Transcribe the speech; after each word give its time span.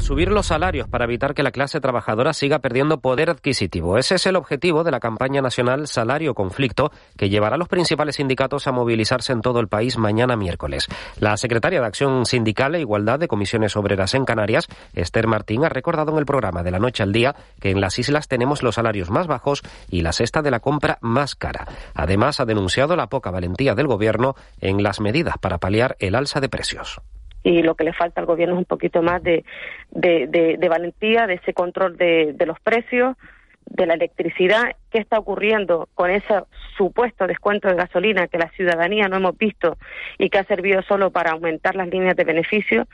Subir 0.00 0.30
los 0.30 0.46
salarios 0.46 0.88
para 0.88 1.04
evitar 1.04 1.34
que 1.34 1.42
la 1.42 1.50
clase 1.50 1.80
trabajadora 1.80 2.32
siga 2.32 2.60
perdiendo 2.60 3.00
poder 3.00 3.30
adquisitivo. 3.30 3.98
Ese 3.98 4.14
es 4.14 4.26
el 4.26 4.36
objetivo 4.36 4.84
de 4.84 4.90
la 4.90 5.00
campaña 5.00 5.42
nacional 5.42 5.86
Salario 5.86 6.34
Conflicto, 6.34 6.92
que 7.16 7.28
llevará 7.28 7.56
a 7.56 7.58
los 7.58 7.68
principales 7.68 8.16
sindicatos 8.16 8.66
a 8.66 8.72
movilizarse 8.72 9.32
en 9.32 9.42
todo 9.42 9.60
el 9.60 9.68
país 9.68 9.98
mañana 9.98 10.36
miércoles. 10.36 10.88
La 11.18 11.36
secretaria 11.36 11.80
de 11.80 11.86
Acción 11.86 12.24
Sindical 12.26 12.74
e 12.74 12.80
Igualdad 12.80 13.18
de 13.18 13.28
Comisiones 13.28 13.76
Obreras 13.76 14.14
en 14.14 14.24
Canarias, 14.24 14.68
Esther 14.94 15.26
Martín, 15.26 15.64
ha 15.64 15.68
recordado 15.68 16.12
en 16.12 16.18
el 16.18 16.26
programa 16.26 16.62
de 16.62 16.70
la 16.70 16.78
noche 16.78 17.02
al 17.02 17.12
día 17.12 17.34
que 17.60 17.70
en 17.70 17.80
las 17.80 17.98
islas 17.98 18.28
tenemos 18.28 18.62
los 18.62 18.76
salarios 18.76 19.10
más 19.10 19.26
bajos 19.26 19.62
y 19.90 20.02
la 20.02 20.12
cesta 20.12 20.42
de 20.42 20.50
la 20.50 20.60
compra 20.60 20.98
más 21.00 21.34
cara. 21.34 21.66
Además, 21.94 22.40
ha 22.40 22.44
denunciado 22.44 22.96
la 22.96 23.08
poca 23.08 23.30
valentía 23.30 23.74
del 23.74 23.86
Gobierno 23.86 24.36
en 24.60 24.82
las 24.82 25.00
medidas 25.00 25.36
para 25.38 25.58
paliar 25.58 25.96
el 25.98 26.14
alza 26.14 26.40
de 26.40 26.48
precios 26.48 27.00
y 27.42 27.62
lo 27.62 27.74
que 27.74 27.84
le 27.84 27.92
falta 27.92 28.20
al 28.20 28.26
gobierno 28.26 28.54
es 28.54 28.58
un 28.58 28.64
poquito 28.64 29.02
más 29.02 29.22
de, 29.22 29.44
de, 29.90 30.68
valentía, 30.68 31.26
de 31.26 31.34
ese 31.34 31.52
control 31.52 31.96
de, 31.96 32.34
los 32.46 32.60
precios, 32.60 33.16
de 33.66 33.86
la 33.86 33.94
electricidad, 33.94 34.76
qué 34.90 34.98
está 34.98 35.18
ocurriendo 35.18 35.88
con 35.94 36.10
ese 36.10 36.42
supuesto 36.76 37.26
descuento 37.26 37.68
de 37.68 37.74
gasolina 37.74 38.28
que 38.28 38.38
la 38.38 38.50
ciudadanía 38.50 39.08
no 39.08 39.16
hemos 39.16 39.36
visto 39.36 39.76
y 40.18 40.30
que 40.30 40.38
ha 40.38 40.44
servido 40.44 40.82
solo 40.82 41.10
para 41.10 41.32
aumentar 41.32 41.74
las 41.74 41.88
líneas 41.88 42.16
de 42.16 42.24
beneficio. 42.24 42.86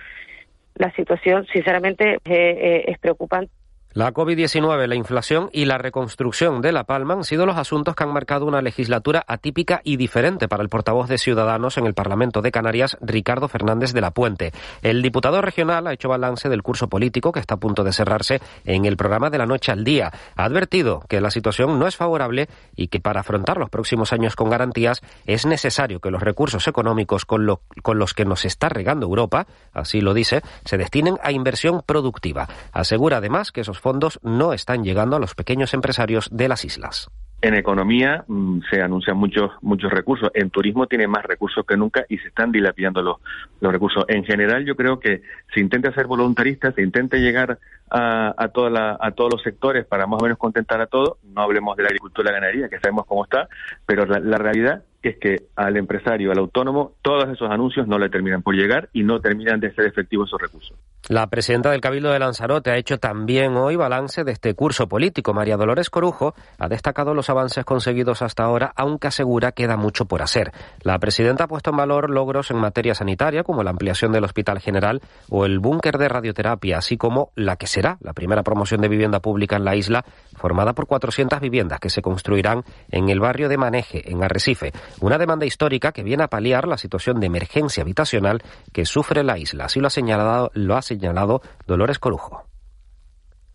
La 0.75 0.93
situación, 0.93 1.47
sinceramente, 1.53 2.19
es 2.25 2.99
preocupante. 2.99 3.58
La 3.99 4.15
COVID-19, 4.15 4.87
la 4.87 4.95
inflación 4.95 5.51
y 5.53 5.65
la 5.65 5.77
reconstrucción 5.77 6.61
de 6.61 6.71
La 6.71 6.85
Palma 6.85 7.15
han 7.15 7.25
sido 7.25 7.47
los 7.47 7.57
asuntos 7.57 7.97
que 7.97 8.05
han 8.05 8.13
marcado 8.13 8.47
una 8.47 8.63
legislatura 8.63 9.25
atípica 9.27 9.81
y 9.83 9.97
diferente 9.97 10.47
para 10.47 10.63
el 10.63 10.69
portavoz 10.69 11.09
de 11.09 11.19
Ciudadanos 11.19 11.79
en 11.79 11.85
el 11.85 11.95
Parlamento 11.95 12.41
de 12.41 12.53
Canarias, 12.53 12.97
Ricardo 13.01 13.49
Fernández 13.49 13.93
de 13.93 14.01
la 14.01 14.13
Puente. 14.13 14.53
El 14.83 15.03
diputado 15.03 15.43
regional 15.43 15.89
ha 15.89 15.93
hecho 15.93 16.09
balance 16.09 16.49
del 16.49 16.63
curso 16.63 16.87
político 16.89 17.33
que 17.33 17.41
está 17.41 17.55
a 17.55 17.57
punto 17.57 17.83
de 17.83 17.93
cerrarse 17.93 18.41
en 18.65 18.85
el 18.85 18.97
programa 18.97 19.31
de 19.31 19.39
la 19.39 19.47
noche 19.47 19.73
al 19.73 19.83
día. 19.83 20.13
Ha 20.37 20.45
advertido 20.45 21.03
que 21.09 21.21
la 21.21 21.33
situación 21.33 21.77
no 21.81 21.89
es 21.89 21.97
favorable 21.97 22.49
y 22.77 22.87
que 22.87 23.01
para 23.01 23.23
afrontar 23.23 23.57
los 23.57 23.69
próximos 23.69 24.13
años 24.13 24.37
con 24.37 24.49
garantías 24.49 25.03
es 25.27 25.45
necesario 25.45 25.99
que 25.99 26.13
los 26.13 26.23
recursos 26.23 26.69
económicos 26.69 27.25
con, 27.25 27.45
con 27.83 27.99
los 27.99 28.15
que 28.15 28.25
nos 28.25 28.45
está 28.45 28.69
regando 28.69 29.07
Europa, 29.07 29.49
así 29.73 30.01
lo 30.01 30.15
dice, 30.15 30.43
se 30.65 30.79
destinen 30.79 31.19
a 31.25 31.33
inversión 31.33 31.83
productiva. 31.85 32.49
Asegura 32.71 33.17
además 33.17 33.51
que 33.51 33.63
esos 33.63 33.81
fondos 33.81 33.88
no 34.23 34.53
están 34.53 34.85
llegando 34.85 35.17
a 35.17 35.21
los 35.21 35.35
pequeños 35.35 35.75
empresarios 35.75 36.29
de 36.31 36.49
las 36.49 36.65
islas. 36.65 37.11
En 37.41 37.55
economía 37.55 38.25
mm, 38.27 38.63
se 38.69 38.83
anuncian 38.83 39.17
muchos 39.17 39.53
muchos 39.63 39.93
recursos. 39.93 40.29
En 40.35 40.51
turismo 40.51 40.89
tiene 40.89 41.07
más 41.07 41.25
recursos 41.25 41.65
que 41.65 41.77
nunca 41.77 42.05
y 42.09 42.19
se 42.19 42.29
están 42.29 42.51
dilapidando 42.51 43.01
los, 43.01 43.19
los 43.61 43.73
recursos. 43.73 44.05
En 44.09 44.25
general, 44.25 44.65
yo 44.65 44.75
creo 44.75 44.99
que 44.99 45.23
se 45.55 45.61
intenta 45.61 45.93
ser 45.93 46.09
voluntarista, 46.09 46.73
se 46.73 46.83
intenta 46.83 47.17
llegar 47.17 47.59
a, 47.91 48.35
a, 48.37 48.49
toda 48.49 48.99
a 49.01 49.11
todos 49.13 49.35
los 49.35 49.43
sectores 49.43 49.87
para 49.87 50.09
más 50.09 50.21
o 50.21 50.25
menos 50.25 50.37
contentar 50.37 50.81
a 50.81 50.87
todos. 50.87 51.19
No 51.23 51.43
hablemos 51.43 51.77
de 51.77 51.85
la 51.85 51.91
agricultura 51.91 52.29
y 52.29 52.33
la 52.33 52.41
ganadería, 52.41 52.69
que 52.69 52.81
sabemos 52.81 53.07
cómo 53.07 53.23
está, 53.23 53.49
pero 53.87 54.05
la 54.05 54.39
realidad 54.39 54.83
es 55.03 55.17
que 55.19 55.37
al 55.55 55.77
empresario, 55.77 56.33
al 56.33 56.39
autónomo, 56.39 56.95
todos 57.03 57.29
esos 57.29 57.51
anuncios 57.51 57.87
no 57.87 57.99
le 57.99 58.09
terminan 58.09 58.43
por 58.43 58.55
llegar 58.55 58.89
y 58.93 59.05
no 59.05 59.21
terminan 59.21 59.61
de 59.61 59.73
ser 59.75 59.87
efectivos 59.87 60.29
esos 60.29 60.41
recursos. 60.41 60.77
La 61.09 61.29
presidenta 61.29 61.71
del 61.71 61.81
Cabildo 61.81 62.11
de 62.11 62.19
Lanzarote 62.19 62.71
ha 62.71 62.77
hecho 62.77 62.99
también 62.99 63.57
hoy 63.57 63.77
balance 63.77 64.25
de 64.25 64.33
este 64.33 64.55
curso 64.55 64.89
político. 64.89 65.33
María 65.33 65.57
Dolores 65.57 65.89
Corujo 65.89 66.35
ha 66.59 66.69
destacado 66.69 67.15
los 67.15 67.31
avances 67.31 67.65
conseguidos 67.65 68.23
hasta 68.23 68.43
ahora, 68.43 68.73
aunque 68.75 69.07
asegura 69.07 69.53
que 69.53 69.59
queda 69.59 69.77
mucho 69.77 70.07
por 70.07 70.23
hacer. 70.23 70.53
La 70.83 70.99
presidenta 70.99 71.45
ha 71.45 71.49
puesto 71.49 71.71
en 71.71 71.77
valor 71.77 72.11
logros 72.11 72.51
en 72.51 72.59
materia 72.59 72.95
sanitaria, 72.95 73.43
como 73.43 73.63
la 73.63 73.71
ampliación 73.71 74.13
del 74.13 74.25
Hospital 74.25 74.61
General 74.61 75.01
o 75.31 75.45
el 75.45 75.59
búnker 75.59 75.99
de 75.99 76.09
radioterapia, 76.09 76.79
así 76.79 76.97
como 76.97 77.33
la 77.35 77.57
que 77.57 77.67
será 77.67 77.99
la 78.01 78.13
primera 78.13 78.43
promoción 78.43 78.81
de 78.81 78.89
vivienda 78.89 79.21
pública 79.21 79.57
en 79.57 79.65
la 79.65 79.75
isla, 79.75 80.05
formada 80.37 80.75
por 80.75 80.87
400 80.87 81.41
viviendas 81.41 81.81
que 81.81 81.91
se 81.91 82.03
construirán 82.03 82.63
en 82.91 83.09
el 83.09 83.21
barrio 83.21 83.49
de 83.49 83.59
Maneje, 83.59 84.11
en 84.11 84.23
Arrecife. 84.23 84.73
Una 85.01 85.19
demanda 85.19 85.47
histórica 85.47 85.93
que 85.93 86.03
viene 86.03 86.25
a 86.25 86.29
paliar 86.29 86.67
la 86.67 86.79
situación 86.79 87.21
de 87.21 87.27
emergencia 87.27 87.83
habitacional 87.83 88.43
que 88.73 88.85
sufre 88.85 89.23
la 89.23 89.39
isla. 89.39 89.67
Así 89.67 89.81
lo 89.81 89.87
ha 89.87 89.91
señalado, 89.91 90.51
lo 90.55 90.77
ha 90.77 90.83
señalado 90.83 91.43
Dolores 91.67 91.99
Corujo 91.99 92.49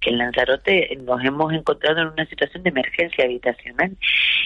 en 0.05 0.17
Lanzarote 0.17 0.97
nos 1.01 1.23
hemos 1.23 1.53
encontrado 1.53 2.01
en 2.01 2.07
una 2.07 2.25
situación 2.25 2.63
de 2.63 2.69
emergencia 2.69 3.25
habitacional 3.25 3.95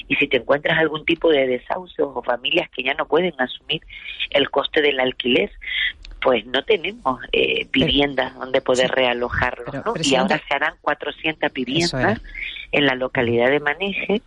y 0.07 0.15
si 0.15 0.27
te 0.27 0.37
encuentras 0.37 0.77
algún 0.77 1.05
tipo 1.05 1.29
de 1.29 1.47
desahucios 1.47 2.09
o 2.13 2.21
familias 2.21 2.69
que 2.75 2.83
ya 2.83 2.93
no 2.93 3.07
pueden 3.07 3.33
asumir 3.39 3.81
el 4.31 4.49
coste 4.49 4.81
del 4.81 4.99
alquiler, 4.99 5.51
pues 6.21 6.45
no 6.45 6.63
tenemos 6.63 7.19
eh, 7.31 7.67
viviendas 7.71 8.33
donde 8.35 8.61
poder 8.61 8.91
realojarlos. 8.91 9.75
Y 10.03 10.15
ahora 10.15 10.41
se 10.47 10.55
harán 10.55 10.75
400 10.81 11.51
viviendas 11.53 12.21
en 12.71 12.85
la 12.85 12.95
localidad 12.95 13.49
de 13.49 13.59
Maneje 13.59 14.21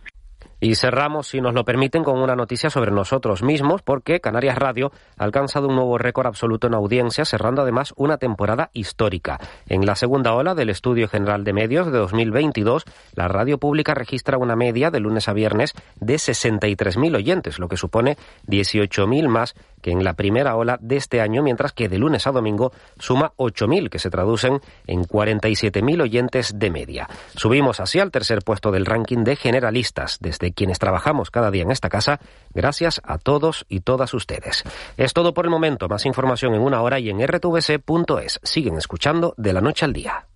y 0.61 0.75
cerramos, 0.75 1.27
si 1.27 1.41
nos 1.41 1.55
lo 1.55 1.65
permiten, 1.65 2.03
con 2.03 2.19
una 2.19 2.35
noticia 2.35 2.69
sobre 2.69 2.91
nosotros 2.91 3.41
mismos, 3.41 3.81
porque 3.81 4.21
Canarias 4.21 4.57
Radio 4.57 4.91
ha 5.17 5.23
alcanzado 5.23 5.67
un 5.67 5.75
nuevo 5.75 5.97
récord 5.97 6.27
absoluto 6.27 6.67
en 6.67 6.75
audiencia, 6.75 7.25
cerrando 7.25 7.63
además 7.63 7.93
una 7.97 8.17
temporada 8.17 8.69
histórica. 8.71 9.39
En 9.67 9.85
la 9.87 9.95
segunda 9.95 10.33
ola 10.33 10.53
del 10.53 10.69
Estudio 10.69 11.07
General 11.07 11.43
de 11.43 11.53
Medios 11.53 11.91
de 11.91 11.97
2022, 11.97 12.85
la 13.15 13.27
radio 13.27 13.57
pública 13.57 13.95
registra 13.95 14.37
una 14.37 14.55
media 14.55 14.91
de 14.91 14.99
lunes 14.99 15.27
a 15.27 15.33
viernes 15.33 15.73
de 15.99 16.15
63.000 16.15 17.15
oyentes, 17.15 17.57
lo 17.57 17.67
que 17.67 17.77
supone 17.77 18.17
18.000 18.47 19.27
más 19.27 19.55
que 19.81 19.91
en 19.91 20.03
la 20.03 20.13
primera 20.13 20.55
ola 20.55 20.77
de 20.81 20.97
este 20.97 21.21
año, 21.21 21.43
mientras 21.43 21.73
que 21.73 21.89
de 21.89 21.97
lunes 21.97 22.27
a 22.27 22.31
domingo 22.31 22.71
suma 22.97 23.33
8.000, 23.37 23.89
que 23.89 23.99
se 23.99 24.09
traducen 24.09 24.61
en 24.87 25.03
47.000 25.03 26.01
oyentes 26.01 26.57
de 26.57 26.69
media. 26.69 27.09
Subimos 27.35 27.79
así 27.79 27.99
al 27.99 28.11
tercer 28.11 28.43
puesto 28.43 28.71
del 28.71 28.85
ranking 28.85 29.23
de 29.23 29.35
generalistas, 29.35 30.17
desde 30.19 30.53
quienes 30.53 30.79
trabajamos 30.79 31.31
cada 31.31 31.51
día 31.51 31.63
en 31.63 31.71
esta 31.71 31.89
casa, 31.89 32.19
gracias 32.53 33.01
a 33.03 33.17
todos 33.17 33.65
y 33.67 33.81
todas 33.81 34.13
ustedes. 34.13 34.63
Es 34.97 35.13
todo 35.13 35.33
por 35.33 35.45
el 35.45 35.51
momento, 35.51 35.87
más 35.87 36.05
información 36.05 36.55
en 36.55 36.61
una 36.61 36.81
hora 36.81 36.99
y 36.99 37.09
en 37.09 37.25
rtvc.es. 37.25 38.39
Siguen 38.43 38.77
escuchando 38.77 39.33
de 39.37 39.53
la 39.53 39.61
noche 39.61 39.85
al 39.85 39.93
día. 39.93 40.27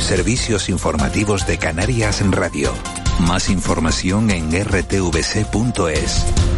Servicios 0.00 0.68
informativos 0.68 1.46
de 1.46 1.58
Canarias 1.58 2.20
en 2.20 2.30
Radio. 2.30 2.72
Más 3.20 3.48
información 3.48 4.30
en 4.30 4.52
rtvc.es. 4.52 6.55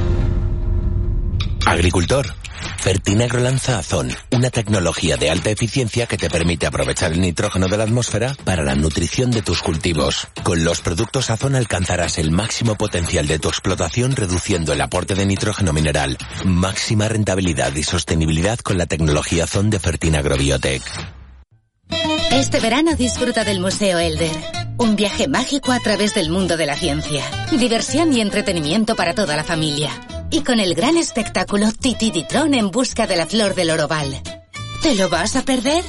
Agricultor. 1.68 2.34
Fertinagro 2.78 3.40
lanza 3.40 3.78
Azón, 3.78 4.10
una 4.32 4.48
tecnología 4.48 5.18
de 5.18 5.30
alta 5.30 5.50
eficiencia 5.50 6.06
que 6.06 6.16
te 6.16 6.30
permite 6.30 6.66
aprovechar 6.66 7.12
el 7.12 7.20
nitrógeno 7.20 7.68
de 7.68 7.76
la 7.76 7.84
atmósfera 7.84 8.34
para 8.44 8.64
la 8.64 8.74
nutrición 8.74 9.30
de 9.30 9.42
tus 9.42 9.60
cultivos. 9.60 10.28
Con 10.42 10.64
los 10.64 10.80
productos 10.80 11.28
Azón 11.28 11.54
alcanzarás 11.54 12.18
el 12.18 12.30
máximo 12.30 12.76
potencial 12.76 13.26
de 13.26 13.38
tu 13.38 13.48
explotación 13.48 14.16
reduciendo 14.16 14.72
el 14.72 14.80
aporte 14.80 15.14
de 15.14 15.26
nitrógeno 15.26 15.74
mineral. 15.74 16.16
Máxima 16.42 17.06
rentabilidad 17.06 17.74
y 17.76 17.82
sostenibilidad 17.82 18.58
con 18.60 18.78
la 18.78 18.86
tecnología 18.86 19.44
Azón 19.44 19.68
de 19.68 19.78
Fertinagro 19.78 20.38
Biotech. 20.38 20.82
Este 22.32 22.60
verano 22.60 22.94
disfruta 22.94 23.44
del 23.44 23.60
Museo 23.60 23.98
Elder. 23.98 24.34
Un 24.78 24.96
viaje 24.96 25.28
mágico 25.28 25.72
a 25.72 25.80
través 25.80 26.14
del 26.14 26.30
mundo 26.30 26.56
de 26.56 26.64
la 26.64 26.76
ciencia. 26.76 27.24
Diversión 27.52 28.14
y 28.14 28.22
entretenimiento 28.22 28.96
para 28.96 29.14
toda 29.14 29.36
la 29.36 29.44
familia 29.44 29.90
y 30.30 30.42
con 30.42 30.60
el 30.60 30.74
gran 30.74 30.96
espectáculo 30.96 31.72
Titi 31.72 32.10
Ditron 32.10 32.54
en 32.54 32.70
busca 32.70 33.06
de 33.06 33.16
la 33.16 33.26
flor 33.26 33.54
del 33.54 33.70
oroval. 33.70 34.20
¿Te 34.82 34.94
lo 34.94 35.08
vas 35.08 35.36
a 35.36 35.44
perder? 35.44 35.84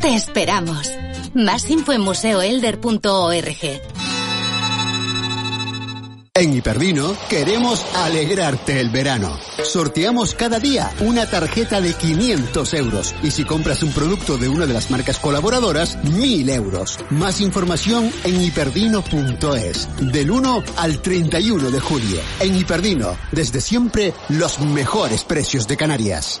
Te 0.00 0.14
esperamos. 0.14 0.90
Más 1.34 1.70
info 1.70 1.92
en 1.92 2.02
museoelder.org. 2.02 4.11
En 6.34 6.54
Hiperdino 6.54 7.14
queremos 7.28 7.84
alegrarte 7.94 8.80
el 8.80 8.88
verano. 8.88 9.38
Sorteamos 9.64 10.34
cada 10.34 10.58
día 10.58 10.90
una 11.00 11.26
tarjeta 11.26 11.82
de 11.82 11.92
500 11.92 12.72
euros 12.72 13.14
y 13.22 13.30
si 13.32 13.44
compras 13.44 13.82
un 13.82 13.92
producto 13.92 14.38
de 14.38 14.48
una 14.48 14.64
de 14.64 14.72
las 14.72 14.90
marcas 14.90 15.18
colaboradoras, 15.18 16.02
1000 16.04 16.48
euros. 16.48 16.98
Más 17.10 17.42
información 17.42 18.10
en 18.24 18.40
hiperdino.es. 18.40 20.10
Del 20.10 20.30
1 20.30 20.64
al 20.78 21.02
31 21.02 21.70
de 21.70 21.80
julio. 21.80 22.20
En 22.40 22.56
Hiperdino, 22.56 23.14
desde 23.30 23.60
siempre, 23.60 24.14
los 24.30 24.58
mejores 24.58 25.24
precios 25.24 25.68
de 25.68 25.76
Canarias. 25.76 26.40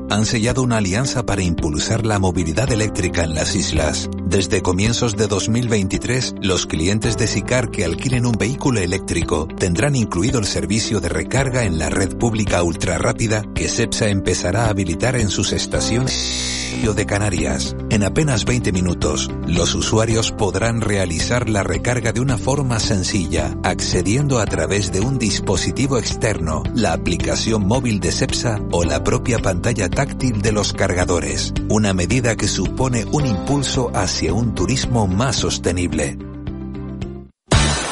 han 0.11 0.25
sellado 0.25 0.61
una 0.61 0.77
alianza 0.77 1.25
para 1.25 1.41
impulsar 1.41 2.05
la 2.05 2.19
movilidad 2.19 2.69
eléctrica 2.69 3.23
en 3.23 3.33
las 3.33 3.55
islas. 3.55 4.09
Desde 4.25 4.61
comienzos 4.61 5.15
de 5.15 5.27
2023, 5.27 6.35
los 6.41 6.65
clientes 6.65 7.17
de 7.17 7.27
SICAR 7.27 7.71
que 7.71 7.85
alquilen 7.85 8.25
un 8.25 8.33
vehículo 8.33 8.81
eléctrico 8.81 9.47
tendrán 9.57 9.95
incluido 9.95 10.39
el 10.39 10.45
servicio 10.45 10.99
de 10.99 11.07
recarga 11.07 11.63
en 11.63 11.79
la 11.79 11.89
red 11.89 12.17
pública 12.17 12.61
ultrarrápida 12.61 13.45
que 13.55 13.69
CEPSA 13.69 14.09
empezará 14.09 14.65
a 14.65 14.69
habilitar 14.69 15.15
en 15.15 15.29
sus 15.29 15.53
estaciones 15.53 16.51
de 16.81 17.05
Canarias. 17.05 17.75
En 17.91 18.03
apenas 18.03 18.43
20 18.43 18.71
minutos, 18.71 19.29
los 19.45 19.75
usuarios 19.75 20.31
podrán 20.31 20.81
realizar 20.81 21.47
la 21.47 21.61
recarga 21.61 22.11
de 22.11 22.21
una 22.21 22.39
forma 22.39 22.79
sencilla, 22.79 23.55
accediendo 23.63 24.39
a 24.39 24.45
través 24.45 24.91
de 24.91 24.99
un 24.99 25.19
dispositivo 25.19 25.99
externo, 25.99 26.63
la 26.73 26.93
aplicación 26.93 27.67
móvil 27.67 27.99
de 27.99 28.11
CEPSA 28.11 28.59
o 28.71 28.83
la 28.83 29.03
propia 29.03 29.37
pantalla 29.37 29.89
táctil 30.01 30.41
de 30.41 30.51
los 30.51 30.73
cargadores. 30.73 31.53
Una 31.69 31.93
medida 31.93 32.35
que 32.35 32.47
supone 32.47 33.05
un 33.05 33.27
impulso 33.27 33.91
hacia 33.93 34.33
un 34.33 34.55
turismo 34.55 35.05
más 35.05 35.35
sostenible. 35.35 36.17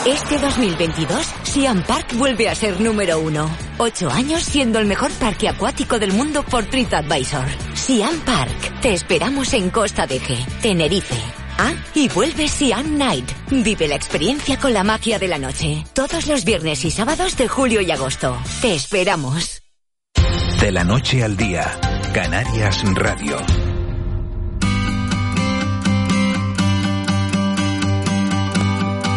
Este 0.08 0.40
2022, 0.40 1.28
Siam 1.44 1.84
Park 1.84 2.16
vuelve 2.16 2.50
a 2.50 2.56
ser 2.56 2.82
número 2.82 3.20
uno. 3.20 3.48
Ocho 3.78 4.10
años 4.10 4.42
siendo 4.42 4.80
el 4.80 4.88
mejor 4.88 5.12
parque 5.12 5.50
acuático 5.50 6.00
del 6.00 6.12
mundo 6.12 6.42
por 6.42 6.66
TripAdvisor. 6.66 7.46
Siam 7.76 8.18
Park. 8.22 8.82
Te 8.82 8.96
esperamos 8.96 9.54
en 9.54 9.70
Costa 9.70 10.08
de 10.08 10.20
G, 10.20 10.44
Tenerife. 10.64 11.22
Ah, 11.60 11.74
y 11.94 12.10
vuelve 12.10 12.48
Siam 12.48 12.98
Night. 12.98 13.30
Vive 13.52 13.88
la 13.88 13.96
experiencia 13.96 14.58
con 14.58 14.74
la 14.74 14.84
magia 14.84 15.20
de 15.20 15.28
la 15.28 15.38
noche. 15.38 15.84
Todos 15.94 16.26
los 16.26 16.44
viernes 16.44 16.84
y 16.86 16.90
sábados 16.90 17.38
de 17.38 17.48
julio 17.48 17.82
y 17.82 17.92
agosto. 17.92 18.36
Te 18.62 18.74
esperamos. 18.74 19.62
De 20.60 20.74
la 20.74 20.84
noche 20.84 21.24
al 21.24 21.38
día, 21.38 21.72
Canarias 22.14 22.84
Radio. 22.96 23.69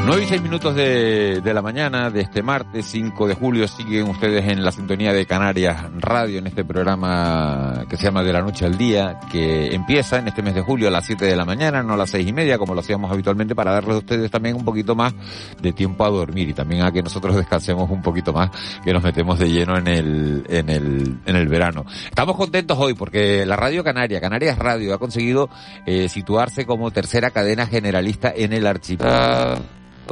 9 0.05 0.25
y 0.25 0.27
6 0.27 0.43
minutos 0.43 0.75
de, 0.75 1.41
de, 1.41 1.55
la 1.55 1.63
mañana 1.63 2.11
de 2.11 2.23
este 2.23 2.43
martes 2.43 2.87
5 2.87 3.29
de 3.29 3.35
julio. 3.37 3.69
Siguen 3.69 4.09
ustedes 4.09 4.49
en 4.49 4.65
la 4.65 4.73
sintonía 4.73 5.13
de 5.13 5.27
Canarias 5.27 5.87
Radio 6.01 6.41
en 6.41 6.49
este 6.49 6.65
programa 6.65 7.85
que 7.89 7.97
se 7.97 8.05
llama 8.05 8.25
De 8.25 8.33
la 8.33 8.43
Noche 8.43 8.67
al 8.67 8.77
Día 8.77 9.21
que 9.31 9.73
empieza 9.73 10.19
en 10.19 10.27
este 10.27 10.43
mes 10.43 10.57
de 10.57 10.61
julio 10.61 10.89
a 10.89 10.91
las 10.91 11.07
7 11.07 11.25
de 11.25 11.37
la 11.37 11.45
mañana, 11.45 11.85
no 11.85 11.93
a 11.93 11.97
las 11.97 12.11
seis 12.11 12.27
y 12.27 12.33
media 12.33 12.59
como 12.59 12.75
lo 12.75 12.81
hacíamos 12.81 13.13
habitualmente 13.13 13.55
para 13.55 13.75
darles 13.75 13.95
a 13.95 13.99
ustedes 13.99 14.29
también 14.29 14.57
un 14.57 14.65
poquito 14.65 14.97
más 14.97 15.15
de 15.61 15.73
tiempo 15.73 16.05
a 16.05 16.11
dormir 16.11 16.49
y 16.49 16.53
también 16.53 16.83
a 16.83 16.91
que 16.91 17.01
nosotros 17.01 17.37
descansemos 17.37 17.89
un 17.89 18.03
poquito 18.03 18.33
más 18.33 18.51
que 18.85 18.93
nos 18.93 19.05
metemos 19.05 19.39
de 19.39 19.51
lleno 19.51 19.79
en 19.79 19.87
el, 19.87 20.45
en 20.49 20.69
el, 20.69 21.17
en 21.27 21.37
el 21.37 21.47
verano. 21.47 21.87
Estamos 22.07 22.37
contentos 22.37 22.77
hoy 22.77 22.95
porque 22.95 23.47
la 23.47 23.55
Radio 23.55 23.85
Canaria, 23.85 24.21
Canarias 24.21 24.59
Radio, 24.59 24.95
ha 24.95 24.99
conseguido 24.99 25.49
eh, 25.87 26.09
situarse 26.09 26.67
como 26.67 26.91
tercera 26.91 27.31
cadena 27.31 27.69
generalista 27.69 28.33
en 28.35 28.53
el 28.53 28.67
archipiélago 28.67 29.63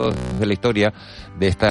de 0.08 0.46
la 0.46 0.52
historia 0.52 0.92
de 1.38 1.48
esta 1.48 1.70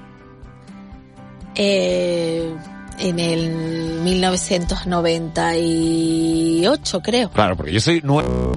Eh 1.56 2.54
en 3.00 3.20
el 3.20 3.52
1998, 4.04 7.02
creo. 7.02 7.32
Claro, 7.32 7.56
porque 7.56 7.72
yo 7.72 7.80
soy 7.80 8.02
nuevo 8.02 8.52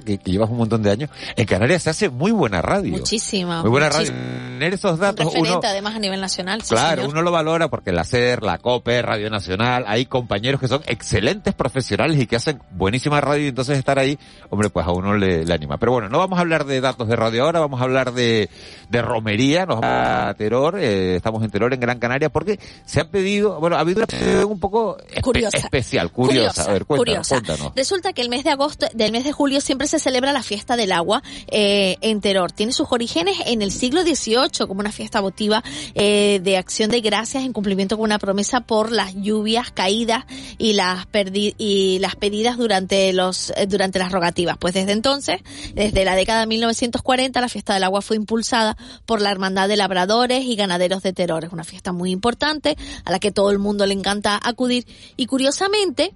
que, 0.00 0.18
llevas 0.18 0.50
un 0.50 0.58
montón 0.58 0.82
de 0.82 0.90
años, 0.90 1.10
en 1.36 1.46
Canarias 1.46 1.82
se 1.82 1.90
hace 1.90 2.08
muy 2.08 2.32
buena 2.32 2.62
radio. 2.62 2.92
Muchísima. 2.92 3.62
Muy 3.62 3.70
buena 3.70 3.88
radio. 3.88 4.12
Tener 4.12 4.74
esos 4.74 4.98
datos. 4.98 5.26
referente 5.26 5.66
además 5.66 5.96
a 5.96 5.98
nivel 5.98 6.20
nacional. 6.20 6.62
claro, 6.62 7.08
uno 7.08 7.22
lo 7.22 7.30
valora 7.30 7.68
porque 7.68 7.92
la 7.92 8.04
SER, 8.04 8.42
la 8.42 8.58
COPE, 8.58 9.02
Radio 9.02 9.30
Nacional, 9.30 9.84
hay 9.86 10.06
compañeros 10.06 10.60
que 10.60 10.68
son 10.68 10.82
excelentes 10.86 11.54
profesionales 11.54 12.20
y 12.20 12.26
que 12.26 12.36
hacen 12.36 12.60
buenísima 12.70 13.20
radio 13.20 13.44
y 13.44 13.48
entonces 13.48 13.78
estar 13.78 13.98
ahí, 13.98 14.18
hombre, 14.50 14.70
pues 14.70 14.86
a 14.86 14.92
uno 14.92 15.16
le, 15.16 15.44
anima. 15.52 15.76
Pero 15.78 15.92
bueno, 15.92 16.08
no 16.08 16.18
vamos 16.18 16.38
a 16.38 16.42
hablar 16.42 16.64
de 16.64 16.80
datos 16.80 17.08
de 17.08 17.16
radio 17.16 17.44
ahora, 17.44 17.60
vamos 17.60 17.80
a 17.80 17.84
hablar 17.84 18.12
de, 18.12 18.48
de 18.88 19.02
romería, 19.02 19.66
nos 19.66 19.80
vamos 19.80 20.08
a 20.08 20.34
Teror, 20.34 20.78
eh, 20.78 21.16
estamos 21.16 21.42
en 21.42 21.50
Teror 21.50 21.74
en 21.74 21.80
Gran 21.80 21.98
Canaria 21.98 22.28
porque 22.28 22.58
se 22.84 23.00
ha 23.00 23.08
pedido, 23.08 23.60
bueno, 23.60 23.76
ha 23.76 23.80
habido 23.80 24.04
una 24.04 24.46
un 24.46 24.60
poco 24.60 24.96
especial, 25.52 26.10
curiosa. 26.10 26.64
A 26.64 26.72
ver, 26.72 26.84
cuéntanos, 26.84 27.28
cuéntanos. 27.28 27.72
Resulta 27.74 28.12
que 28.12 28.22
el 28.22 28.28
mes 28.28 28.44
de 28.44 28.50
agosto, 28.50 28.86
del 28.94 29.12
mes 29.12 29.24
de 29.24 29.32
julio 29.32 29.60
siempre 29.60 29.83
se 29.86 29.98
celebra 29.98 30.32
la 30.32 30.42
fiesta 30.42 30.76
del 30.76 30.92
agua 30.92 31.22
eh, 31.48 31.96
en 32.00 32.20
Teror. 32.20 32.52
Tiene 32.52 32.72
sus 32.72 32.88
orígenes 32.90 33.36
en 33.46 33.62
el 33.62 33.70
siglo 33.70 34.02
XVIII 34.02 34.66
como 34.66 34.80
una 34.80 34.92
fiesta 34.92 35.20
votiva 35.20 35.62
eh, 35.94 36.40
de 36.42 36.56
acción 36.56 36.90
de 36.90 37.00
gracias 37.00 37.44
en 37.44 37.52
cumplimiento 37.52 37.96
con 37.96 38.04
una 38.04 38.18
promesa 38.18 38.60
por 38.60 38.92
las 38.92 39.14
lluvias 39.14 39.70
caídas 39.70 40.24
y 40.58 40.74
las 40.74 41.06
y 41.58 41.98
las 42.00 42.16
pedidas 42.16 42.56
durante 42.56 43.12
los 43.12 43.52
eh, 43.56 43.66
durante 43.66 43.98
las 43.98 44.12
rogativas. 44.12 44.56
Pues 44.58 44.74
desde 44.74 44.92
entonces, 44.92 45.40
desde 45.74 46.04
la 46.04 46.16
década 46.16 46.40
de 46.40 46.46
1940, 46.46 47.40
la 47.40 47.48
fiesta 47.48 47.74
del 47.74 47.84
agua 47.84 48.02
fue 48.02 48.16
impulsada 48.16 48.76
por 49.06 49.20
la 49.20 49.30
Hermandad 49.30 49.68
de 49.68 49.76
Labradores 49.76 50.44
y 50.44 50.56
Ganaderos 50.56 51.02
de 51.02 51.12
Teror. 51.12 51.44
Es 51.44 51.52
una 51.52 51.64
fiesta 51.64 51.92
muy 51.92 52.10
importante 52.10 52.76
a 53.04 53.10
la 53.10 53.18
que 53.18 53.32
todo 53.32 53.50
el 53.50 53.58
mundo 53.58 53.86
le 53.86 53.94
encanta 53.94 54.40
acudir 54.42 54.86
y 55.16 55.26
curiosamente 55.26 56.12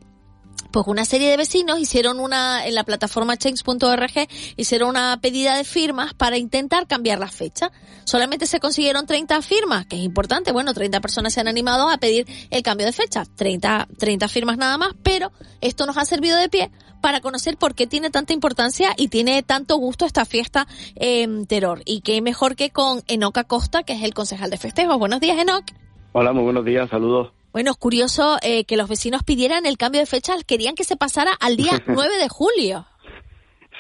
pues 0.71 0.87
una 0.87 1.05
serie 1.05 1.31
de 1.31 1.37
vecinos 1.37 1.79
hicieron 1.79 2.21
una, 2.21 2.67
en 2.67 2.75
la 2.75 2.85
plataforma 2.85 3.37
change.org, 3.37 4.29
hicieron 4.57 4.91
una 4.91 5.19
pedida 5.21 5.57
de 5.57 5.65
firmas 5.65 6.15
para 6.15 6.37
intentar 6.37 6.87
cambiar 6.87 7.19
la 7.19 7.29
fecha. 7.29 7.71
Solamente 8.05 8.47
se 8.47 8.61
consiguieron 8.61 9.07
30 9.07 9.43
firmas, 9.43 9.87
que 9.87 9.97
es 9.97 10.03
importante. 10.03 10.53
Bueno, 10.53 10.75
30 10.75 11.01
personas 11.01 11.33
se 11.33 11.41
han 11.41 11.49
animado 11.49 11.89
a 11.89 11.99
pedir 11.99 12.27
el 12.51 12.63
cambio 12.63 12.87
de 12.87 12.93
fecha. 12.93 13.25
30, 13.25 13.89
30 13.99 14.29
firmas 14.29 14.59
nada 14.59 14.77
más, 14.79 14.95
pero 15.03 15.33
esto 15.61 15.87
nos 15.87 15.97
ha 15.97 16.05
servido 16.05 16.37
de 16.39 16.49
pie 16.49 16.71
para 17.01 17.21
conocer 17.21 17.57
por 17.57 17.75
qué 17.75 17.87
tiene 17.87 18.11
tanta 18.11 18.33
importancia 18.33 18.93
y 18.97 19.09
tiene 19.09 19.43
tanto 19.43 19.77
gusto 19.77 20.05
esta 20.05 20.25
fiesta 20.25 20.67
en 20.97 21.47
Terror. 21.47 21.83
Y 21.85 22.01
qué 22.01 22.21
mejor 22.23 22.57
que 22.57 22.71
con 22.71 23.03
Enoc 23.07 23.39
Acosta, 23.39 23.83
que 23.83 23.95
es 23.95 24.03
el 24.03 24.15
concejal 24.15 24.51
de 24.51 24.59
festejos. 24.59 24.99
Buenos 24.99 25.21
días, 25.21 25.39
Enoc. 25.39 25.65
Hola, 26.13 26.33
muy 26.33 26.43
buenos 26.43 26.65
días, 26.65 26.89
saludos. 26.91 27.38
Bueno, 27.59 27.73
es 27.73 27.77
curioso 27.77 28.37
eh, 28.41 28.65
que 28.67 28.77
los 28.77 28.89
vecinos 28.89 29.25
pidieran 29.25 29.67
el 29.67 29.77
cambio 29.77 30.01
de 30.01 30.07
fecha, 30.07 30.35
querían 30.47 30.77
que 30.77 30.85
se 30.85 30.97
pasara 30.97 31.33
al 31.41 31.57
día 31.57 31.73
9 31.89 32.09
de 32.23 32.29
julio. 32.29 32.87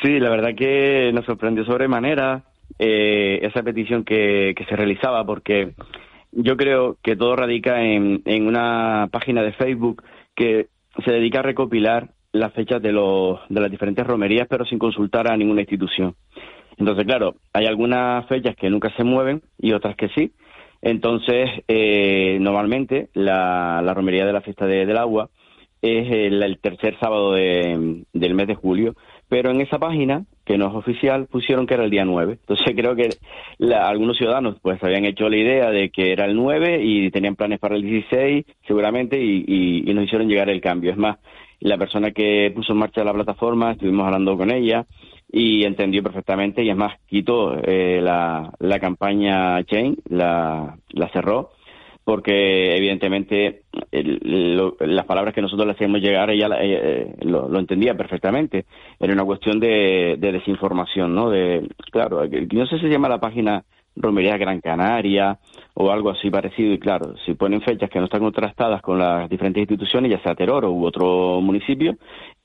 Sí, 0.02 0.18
la 0.18 0.30
verdad 0.30 0.56
que 0.56 1.12
nos 1.14 1.25
sorprendió 1.25 1.64
sobremanera 1.64 2.42
eh, 2.76 3.38
esa 3.40 3.62
petición 3.62 4.02
que, 4.02 4.52
se 4.68 4.75
realizaba, 4.75 5.25
porque 5.25 5.75
yo 6.32 6.56
creo 6.56 6.97
que 7.04 7.14
todo 7.14 7.37
radica 7.37 7.80
en, 7.80 8.20
una 8.49 9.08
página 9.12 9.44
de 9.44 9.52
Facebook 9.52 10.02
que 10.35 10.66
se 11.04 11.12
dedica 11.12 11.38
a 11.38 11.42
recopilar 11.42 12.08
las 12.32 12.52
fechas 12.54 12.82
de, 12.82 12.90
los, 12.90 13.38
de 13.49 13.61
las 13.61 13.70
diferentes 13.70 14.04
romerías, 14.04 14.49
pero 14.50 14.64
sin 14.64 14.80
consultar 14.80 15.30
a 15.30 15.37
ninguna 15.37 15.61
institución. 15.61 16.16
Entonces, 16.78 17.06
claro, 17.06 17.37
hay 17.52 17.66
algunas 17.66 18.26
fechas 18.26 18.56
que 18.56 18.70
nunca 18.70 18.92
se 18.97 19.04
mueven 19.04 19.40
y 19.56 19.73
otras 19.73 19.94
que 19.94 20.08
sí. 20.16 20.32
Entonces, 20.82 21.50
eh, 21.66 22.38
normalmente 22.40 23.08
la, 23.14 23.82
romería 23.94 24.26
de 24.26 24.32
la 24.32 24.40
fiesta 24.40 24.66
del 24.66 24.97
agua 24.97 25.30
es 25.82 26.11
el, 26.11 26.58
tercer 26.61 26.99
sábado 26.99 27.32
del 27.32 28.35
mes 28.35 28.47
de 28.47 28.54
julio, 28.54 28.94
pero 29.28 29.50
en 29.50 29.61
esa 29.61 29.78
página, 29.78 30.25
que 30.44 30.56
no 30.56 30.68
es 30.68 30.75
oficial, 30.75 31.26
pusieron 31.26 31.66
que 31.66 31.75
era 31.75 31.85
el 31.85 31.90
día 31.90 32.04
9. 32.04 32.38
Entonces 32.40 32.66
creo 32.76 32.97
que 32.97 33.11
algunos 33.75 34.16
ciudadanos 34.16 34.56
pues 34.62 34.82
habían 34.82 35.04
hecho 35.04 35.28
la 35.28 35.37
idea 35.37 35.70
de 35.70 35.90
que 35.90 36.12
era 36.12 36.25
el 36.25 36.37
9 36.37 36.80
y 36.82 37.11
tenían 37.11 37.37
planes 37.37 37.58
para 37.58 37.76
el 37.76 37.82
16 37.82 38.44
seguramente 38.66 39.20
y, 39.20 39.85
y 39.85 39.94
nos 39.94 40.04
hicieron 40.04 40.28
llegar 40.28 40.49
el 40.49 40.61
cambio. 40.61 40.92
Es 40.92 40.97
más, 40.97 41.18
la 41.61 41.77
persona 41.77 42.12
que 42.12 42.53
puso 42.55 42.73
en 42.73 42.79
marcha 42.79 43.05
la 43.05 43.12
plataforma, 43.12 43.73
estuvimos 43.73 44.07
hablando 44.07 44.37
con 44.37 44.50
ella, 44.50 44.87
y 45.31 45.65
entendió 45.65 46.03
perfectamente 46.03 46.62
y 46.62 46.71
es 46.71 46.77
más 46.77 46.99
quitó 47.07 47.55
eh, 47.62 48.00
la, 48.03 48.50
la 48.61 48.79
campaña 48.81 49.62
Chain 49.65 49.99
la, 50.09 50.79
la 50.91 51.09
cerró 51.11 51.50
porque 52.09 52.75
evidentemente 52.75 53.65
las 53.93 55.05
palabras 55.05 55.35
que 55.35 55.43
nosotros 55.43 55.67
le 55.67 55.75
hacíamos 55.75 56.00
llegar 56.00 56.31
ella 56.31 56.49
eh, 56.59 57.15
lo, 57.21 57.59
entendía 57.59 57.99
perfectamente. 57.99 58.65
Era 58.99 59.12
una 59.12 59.27
cuestión 59.27 59.61
de, 59.61 60.17
desinformación, 60.19 61.15
¿no? 61.15 61.29
De, 61.29 61.69
claro, 61.93 62.23
no 62.27 62.67
sé 62.67 62.77
si 62.77 62.85
se 62.85 62.88
llama 62.88 63.11
la 63.11 63.21
página 63.21 63.62
Romería 64.00 64.37
Gran 64.37 64.61
Canaria 64.61 65.38
o 65.75 65.90
algo 65.90 66.11
así 66.11 66.31
parecido 66.31 66.73
y 66.73 66.78
claro, 66.78 67.14
si 67.25 67.35
ponen 67.35 67.61
fechas 67.62 67.90
que 67.90 67.99
no 67.99 68.07
están 68.07 68.21
contrastadas 68.21 68.83
con 68.83 68.99
las 68.99 69.28
diferentes 69.28 69.61
instituciones, 69.61 70.11
ya 70.11 70.23
sea 70.23 70.35
Teroro 70.35 70.73
u 70.73 70.85
otro 70.85 71.40
municipio, 71.40 71.97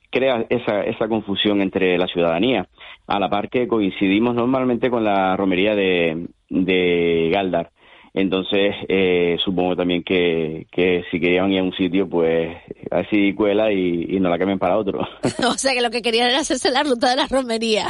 crea 0.10 0.46
esa, 0.50 0.84
esa 0.84 1.08
confusión 1.08 1.62
entre 1.62 1.98
la 1.98 2.08
ciudadanía, 2.08 2.68
a 3.08 3.20
la 3.20 3.30
par 3.30 3.50
que 3.50 3.68
coincidimos 3.68 4.36
normalmente 4.36 4.90
con 4.90 5.04
la 5.04 5.36
romería 5.36 5.76
de, 5.76 6.28
de 6.50 7.30
Galdar. 7.34 7.72
Entonces, 8.14 8.76
eh, 8.88 9.38
supongo 9.44 9.76
también 9.76 10.04
que, 10.04 10.68
que 10.72 11.04
si 11.10 11.20
querían 11.20 11.52
ir 11.52 11.62
a 11.62 11.64
un 11.64 11.74
sitio, 11.74 12.08
pues 12.08 12.56
así 12.92 13.34
cuela 13.34 13.72
y, 13.72 14.06
y 14.08 14.20
no 14.20 14.30
la 14.30 14.38
cambien 14.38 14.60
para 14.60 14.78
otro. 14.78 15.00
o 15.48 15.58
sea 15.58 15.74
que 15.74 15.82
lo 15.82 15.90
que 15.90 16.04
querían 16.04 16.30
era 16.30 16.42
hacerse 16.42 16.70
la 16.70 16.84
ruta 16.84 17.10
de 17.10 17.16
la 17.16 17.28
romería. 17.28 17.88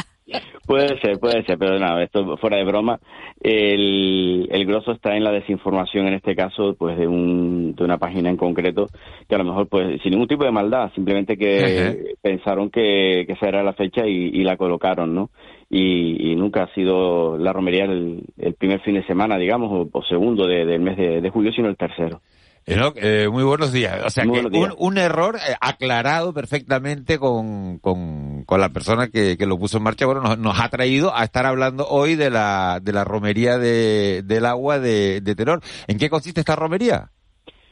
Puede 0.65 0.97
ser, 1.01 1.19
puede 1.19 1.43
ser, 1.43 1.57
pero 1.57 1.77
nada, 1.77 2.01
esto 2.01 2.37
fuera 2.37 2.57
de 2.57 2.63
broma. 2.63 2.99
El, 3.41 4.47
el 4.49 4.65
grosso 4.65 4.93
está 4.93 5.17
en 5.17 5.25
la 5.25 5.31
desinformación, 5.31 6.07
en 6.07 6.13
este 6.13 6.35
caso, 6.35 6.75
pues 6.77 6.97
de, 6.97 7.05
un, 7.05 7.75
de 7.75 7.83
una 7.83 7.97
página 7.97 8.29
en 8.29 8.37
concreto, 8.37 8.87
que 9.27 9.35
a 9.35 9.39
lo 9.39 9.43
mejor, 9.43 9.67
pues 9.67 10.01
sin 10.01 10.11
ningún 10.11 10.29
tipo 10.29 10.45
de 10.45 10.51
maldad, 10.51 10.91
simplemente 10.95 11.37
que 11.37 12.15
pensaron 12.21 12.69
que, 12.69 13.25
que 13.27 13.33
esa 13.33 13.47
era 13.47 13.63
la 13.63 13.73
fecha 13.73 14.07
y, 14.07 14.29
y 14.33 14.43
la 14.43 14.55
colocaron, 14.55 15.13
¿no? 15.13 15.29
Y, 15.69 16.35
nunca 16.35 16.63
ha 16.63 16.73
sido 16.73 17.37
la 17.37 17.51
romería 17.51 17.85
el, 17.85 18.23
primer 18.57 18.79
fin 18.81 18.95
de 18.95 19.05
semana, 19.05 19.37
digamos, 19.37 19.89
o, 19.91 20.03
segundo 20.03 20.45
del 20.45 20.79
mes 20.79 20.97
de 20.97 21.29
julio, 21.29 21.51
sino 21.51 21.67
el 21.67 21.77
tercero. 21.77 22.21
Eh, 22.65 23.27
muy 23.29 23.43
buenos 23.43 23.73
días. 23.73 24.05
O 24.05 24.09
sea, 24.09 24.23
que 24.23 24.29
un, 24.77 24.97
error 24.97 25.35
eh, 25.35 25.55
aclarado 25.59 26.33
perfectamente 26.33 27.17
con, 27.19 27.79
con, 27.79 28.45
la 28.49 28.69
persona 28.69 29.07
que, 29.09 29.35
lo 29.45 29.57
puso 29.57 29.77
en 29.77 29.83
marcha, 29.83 30.05
bueno, 30.05 30.21
nos, 30.37 30.59
ha 30.59 30.69
traído 30.69 31.13
a 31.13 31.23
estar 31.23 31.45
hablando 31.45 31.85
hoy 31.87 32.15
de 32.15 32.29
la, 32.29 32.79
de 32.81 32.93
la 32.93 33.03
romería 33.03 33.57
de, 33.57 34.21
del 34.23 34.45
agua 34.45 34.79
de, 34.79 35.19
de 35.21 35.35
Teror. 35.35 35.59
¿En 35.87 35.97
qué 35.97 36.09
consiste 36.09 36.39
esta 36.39 36.55
romería? 36.55 37.09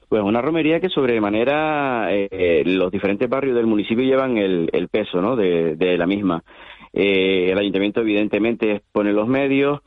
Pues 0.10 0.22
una 0.24 0.42
romería 0.42 0.82
que 0.82 0.90
sobremanera 0.90 2.10
eh, 2.12 2.64
los 2.66 2.92
diferentes 2.92 3.30
barrios 3.30 3.56
del 3.56 3.68
municipio 3.68 4.04
llevan 4.04 4.38
el, 4.38 4.70
el 4.74 4.90
peso 4.90 5.22
¿no? 5.22 5.38
de, 5.38 5.78
de 5.78 5.98
la 5.98 6.06
misma. 6.06 6.44
el 6.92 7.58
ayuntamiento 7.58 8.02
evidentemente 8.02 8.82
pone 8.92 9.14
los 9.14 9.28
medios 9.28 9.80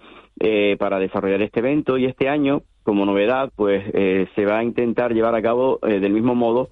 para 0.78 0.98
desarrollar 0.98 1.42
este 1.42 1.60
evento 1.60 1.96
y 1.96 2.06
este 2.06 2.28
año 2.28 2.62
como 2.84 3.04
novedad, 3.04 3.50
pues 3.56 3.82
eh, 3.92 4.28
se 4.36 4.44
va 4.44 4.58
a 4.58 4.64
intentar 4.64 5.12
llevar 5.12 5.34
a 5.34 5.42
cabo 5.42 5.80
eh, 5.82 5.98
del 5.98 6.12
mismo 6.12 6.34
modo 6.34 6.68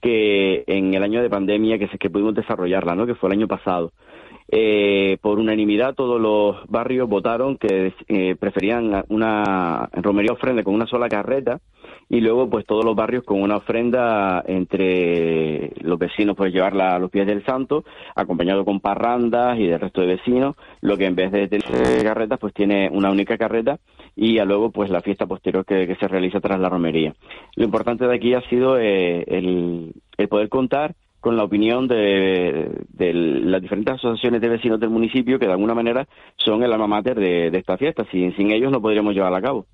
que 0.00 0.62
en 0.66 0.94
el 0.94 1.02
año 1.02 1.22
de 1.22 1.30
pandemia 1.30 1.78
que, 1.78 1.88
que 1.98 2.10
pudimos 2.10 2.34
desarrollarla, 2.34 2.94
¿no? 2.94 3.06
que 3.06 3.14
fue 3.14 3.30
el 3.30 3.38
año 3.38 3.48
pasado. 3.48 3.92
Eh, 4.46 5.16
por 5.22 5.38
unanimidad 5.38 5.94
todos 5.94 6.20
los 6.20 6.68
barrios 6.68 7.08
votaron 7.08 7.56
que 7.56 7.94
preferían 8.38 9.04
una 9.08 9.88
romería 9.94 10.34
ofrenda 10.34 10.62
con 10.62 10.74
una 10.74 10.86
sola 10.86 11.08
carreta 11.08 11.60
y 12.08 12.20
luego 12.20 12.48
pues 12.48 12.66
todos 12.66 12.84
los 12.84 12.94
barrios 12.94 13.24
con 13.24 13.40
una 13.40 13.56
ofrenda 13.56 14.42
entre 14.46 15.72
los 15.80 15.98
vecinos 15.98 16.36
pues 16.36 16.52
llevarla 16.52 16.94
a 16.94 16.98
los 16.98 17.10
pies 17.10 17.26
del 17.26 17.44
santo 17.44 17.84
acompañado 18.14 18.64
con 18.64 18.80
parrandas 18.80 19.58
y 19.58 19.66
del 19.66 19.80
resto 19.80 20.00
de 20.00 20.08
vecinos 20.08 20.56
lo 20.80 20.96
que 20.96 21.06
en 21.06 21.14
vez 21.14 21.32
de 21.32 21.48
tener 21.48 22.02
carretas 22.02 22.38
pues 22.38 22.52
tiene 22.54 22.88
una 22.92 23.10
única 23.10 23.38
carreta 23.38 23.78
y 24.16 24.38
a 24.38 24.44
luego 24.44 24.70
pues 24.70 24.90
la 24.90 25.00
fiesta 25.00 25.26
posterior 25.26 25.64
que, 25.64 25.94
se 25.94 26.08
realiza 26.08 26.40
tras 26.40 26.60
la 26.60 26.68
romería 26.68 27.14
lo 27.56 27.64
importante 27.64 28.06
de 28.06 28.14
aquí 28.14 28.34
ha 28.34 28.42
sido 28.48 28.78
eh, 28.78 29.24
el, 29.26 29.94
poder 30.28 30.48
contar 30.48 30.94
con 31.20 31.36
la 31.36 31.44
opinión 31.44 31.88
de, 31.88 32.84
las 32.98 33.62
diferentes 33.62 33.94
asociaciones 33.94 34.42
de 34.42 34.48
vecinos 34.48 34.78
del 34.78 34.90
municipio 34.90 35.38
que 35.38 35.46
de 35.46 35.52
alguna 35.52 35.74
manera 35.74 36.06
son 36.36 36.62
el 36.62 36.72
alma 36.72 36.86
mater 36.86 37.18
de, 37.18 37.46
esta 37.56 37.78
fiesta. 37.78 38.04
Sin, 38.10 38.36
sin 38.36 38.50
ellos 38.50 38.70
no 38.70 38.82
podríamos 38.82 39.14
llevarla 39.14 39.38
a 39.38 39.42
cabo 39.42 39.66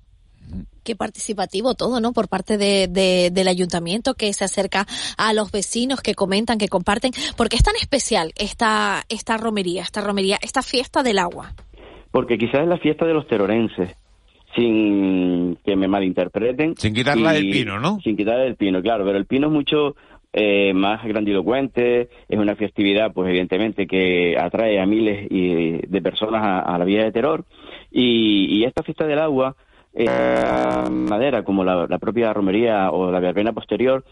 qué 0.83 0.95
participativo 0.95 1.75
todo, 1.75 1.99
¿no? 1.99 2.13
Por 2.13 2.27
parte 2.27 2.57
de, 2.57 2.87
del 3.31 3.47
ayuntamiento 3.47 4.13
que 4.13 4.33
se 4.33 4.45
acerca 4.45 4.85
a 5.17 5.33
los 5.33 5.51
vecinos, 5.51 6.01
que 6.01 6.15
comentan, 6.15 6.57
que 6.57 6.67
comparten. 6.67 7.11
¿Por 7.37 7.49
qué 7.49 7.55
es 7.55 7.63
tan 7.63 7.75
especial 7.75 8.31
esta, 8.37 9.03
esta 9.09 9.37
romería, 9.37 9.83
esta 9.83 10.01
romería, 10.01 10.37
esta 10.41 10.61
fiesta 10.61 11.03
del 11.03 11.19
agua? 11.19 11.53
Porque 12.11 12.37
quizás 12.37 12.61
es 12.61 12.67
la 12.67 12.77
fiesta 12.77 13.05
de 13.05 13.13
los 13.13 13.27
terorenses, 13.27 13.95
sin 14.55 15.57
que 15.63 15.75
me 15.75 15.87
malinterpreten. 15.87 16.75
Sin 16.75 16.93
quitarla 16.93 17.33
del 17.33 17.49
pino, 17.49 17.79
¿no? 17.79 17.99
Sin 18.01 18.17
quitarla 18.17 18.43
del 18.43 18.55
pino, 18.55 18.81
claro, 18.81 19.05
pero 19.05 19.17
el 19.17 19.25
pino 19.25 19.47
es 19.47 19.53
mucho 19.53 19.95
eh, 20.33 20.73
más 20.73 21.03
grandilocuente, 21.03 22.09
es 22.27 22.39
una 22.39 22.55
festividad, 22.55 23.13
pues 23.13 23.29
evidentemente, 23.29 23.87
que 23.87 24.37
atrae 24.37 24.79
a 24.79 24.85
miles 24.85 25.27
de 25.29 26.01
personas 26.01 26.63
a, 26.65 26.77
la 26.77 26.85
vida 26.85 27.03
de 27.03 27.11
terror. 27.11 27.45
Y, 27.91 28.45
y 28.49 28.63
esta 28.63 28.83
fiesta 28.83 29.05
del 29.05 29.19
agua 29.19 29.55
eh, 29.93 30.89
madera, 30.89 31.43
como 31.43 31.63
la, 31.63 31.87
propia 31.99 32.33
romería 32.33 32.91
o 32.91 33.11
la 33.11 33.19
verbena 33.19 33.53
posterior, 33.53 34.03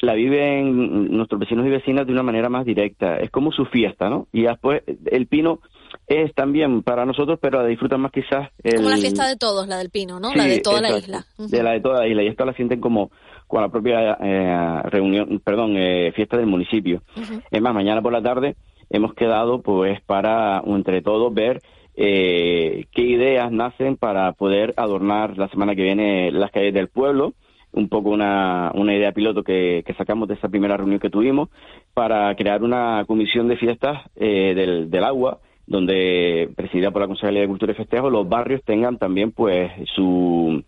la 0.00 0.14
viven 0.14 1.14
nuestros 1.16 1.40
vecinos 1.40 1.66
y 1.66 1.70
vecinas 1.70 2.06
de 2.06 2.12
una 2.12 2.22
manera 2.22 2.48
más 2.48 2.64
directa. 2.64 3.16
Es 3.18 3.30
como 3.30 3.52
su 3.52 3.64
fiesta, 3.66 4.08
¿no? 4.08 4.26
Y 4.32 4.42
después 4.42 4.82
el 5.06 5.26
pino 5.26 5.60
es 6.06 6.34
también 6.34 6.82
para 6.82 7.04
nosotros, 7.06 7.38
pero 7.40 7.62
la 7.62 7.68
disfrutan 7.68 8.00
más 8.00 8.12
quizás. 8.12 8.50
Como 8.76 8.88
la 8.88 8.96
fiesta 8.96 9.26
de 9.26 9.36
todos, 9.36 9.68
la 9.68 9.78
del 9.78 9.90
pino, 9.90 10.18
¿no? 10.18 10.34
la 10.34 10.44
de 10.44 10.60
toda 10.60 10.80
la 10.80 10.98
isla. 10.98 11.24
De 11.38 11.62
la 11.62 11.72
de 11.72 11.80
toda 11.80 12.00
la 12.00 12.08
isla. 12.08 12.22
Y 12.22 12.28
esto 12.28 12.44
la 12.44 12.54
sienten 12.54 12.80
como 12.80 13.10
con 13.46 13.60
la 13.60 13.68
propia 13.68 14.16
eh, 14.20 14.82
reunión, 14.84 15.40
perdón, 15.44 15.76
eh, 15.76 16.12
fiesta 16.16 16.36
del 16.36 16.46
municipio. 16.46 17.02
Es 17.50 17.60
más, 17.60 17.74
mañana 17.74 18.00
por 18.00 18.12
la 18.12 18.22
tarde 18.22 18.56
hemos 18.88 19.14
quedado, 19.14 19.62
pues, 19.62 20.00
para 20.02 20.62
entre 20.66 21.02
todos 21.02 21.32
ver 21.32 21.60
eh, 21.94 22.86
qué 22.92 23.02
ideas 23.02 23.52
nacen 23.52 23.96
para 23.96 24.32
poder 24.32 24.74
adornar 24.76 25.36
la 25.36 25.48
semana 25.48 25.74
que 25.74 25.82
viene 25.82 26.30
las 26.32 26.50
calles 26.50 26.72
del 26.74 26.88
pueblo 26.88 27.34
un 27.72 27.88
poco 27.88 28.10
una, 28.10 28.70
una 28.74 28.94
idea 28.94 29.12
piloto 29.12 29.42
que, 29.42 29.84
sacamos 29.96 30.28
de 30.28 30.34
esa 30.34 30.48
primera 30.48 30.76
reunión 30.76 31.00
que 31.00 31.10
tuvimos 31.10 31.48
para 31.94 32.34
crear 32.36 32.62
una 32.62 33.04
comisión 33.06 33.48
de 33.48 33.56
fiestas 33.56 34.02
eh, 34.16 34.86
del, 34.88 35.04
agua 35.04 35.40
donde 35.66 36.50
presidida 36.54 36.90
por 36.90 37.02
la 37.02 37.08
Consejería 37.08 37.42
de 37.42 37.48
Cultura 37.48 37.72
y 37.72 37.76
Festejo 37.76 38.10
los 38.10 38.28
barrios 38.28 38.62
tengan 38.64 38.98
también 38.98 39.32
pues 39.32 39.70
su 39.94 40.62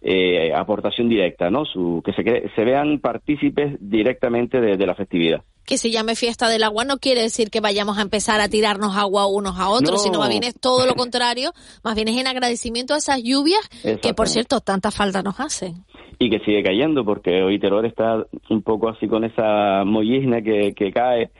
eh, 0.00 0.52
aportación 0.54 1.08
directa, 1.08 1.50
¿no? 1.50 1.64
Su, 1.64 2.02
que 2.04 2.12
se, 2.12 2.48
se 2.54 2.64
vean 2.64 2.98
partícipes 2.98 3.76
directamente 3.80 4.60
de 4.60 4.86
la 4.86 4.94
festividad 4.94 5.42
que 5.68 5.76
se 5.76 5.90
llame 5.90 6.16
fiesta 6.16 6.48
del 6.48 6.64
agua 6.64 6.84
no 6.84 6.96
quiere 6.96 7.20
decir 7.20 7.50
que 7.50 7.60
vayamos 7.60 7.98
a 7.98 8.02
empezar 8.02 8.40
a 8.40 8.48
tirarnos 8.48 8.96
agua 8.96 9.26
unos 9.26 9.58
a 9.58 9.68
otros, 9.68 10.02
sino 10.02 10.18
más 10.18 10.30
bien 10.30 10.42
es 10.42 10.58
todo 10.58 10.86
lo 10.86 10.94
contrario, 10.96 11.52
más 11.84 11.94
bien 11.94 12.08
es 12.08 12.16
en 12.16 12.26
agradecimiento 12.26 12.94
a 12.94 12.96
esas 12.96 13.22
lluvias 13.22 13.60
que, 14.00 14.14
por 14.14 14.28
cierto, 14.28 14.60
tanta 14.60 14.90
falta 14.90 15.22
nos 15.22 15.38
hacen. 15.40 15.84
Y 16.18 16.30
que 16.30 16.38
sigue 16.40 16.62
cayendo, 16.62 17.04
porque 17.04 17.42
hoy 17.42 17.60
Terror 17.60 17.84
está 17.84 18.24
un 18.48 18.62
poco 18.62 18.88
así 18.88 19.06
con 19.06 19.24
esa 19.24 19.84
mollizna 19.84 20.40
que, 20.40 20.72
que 20.74 20.90
cae 20.90 21.30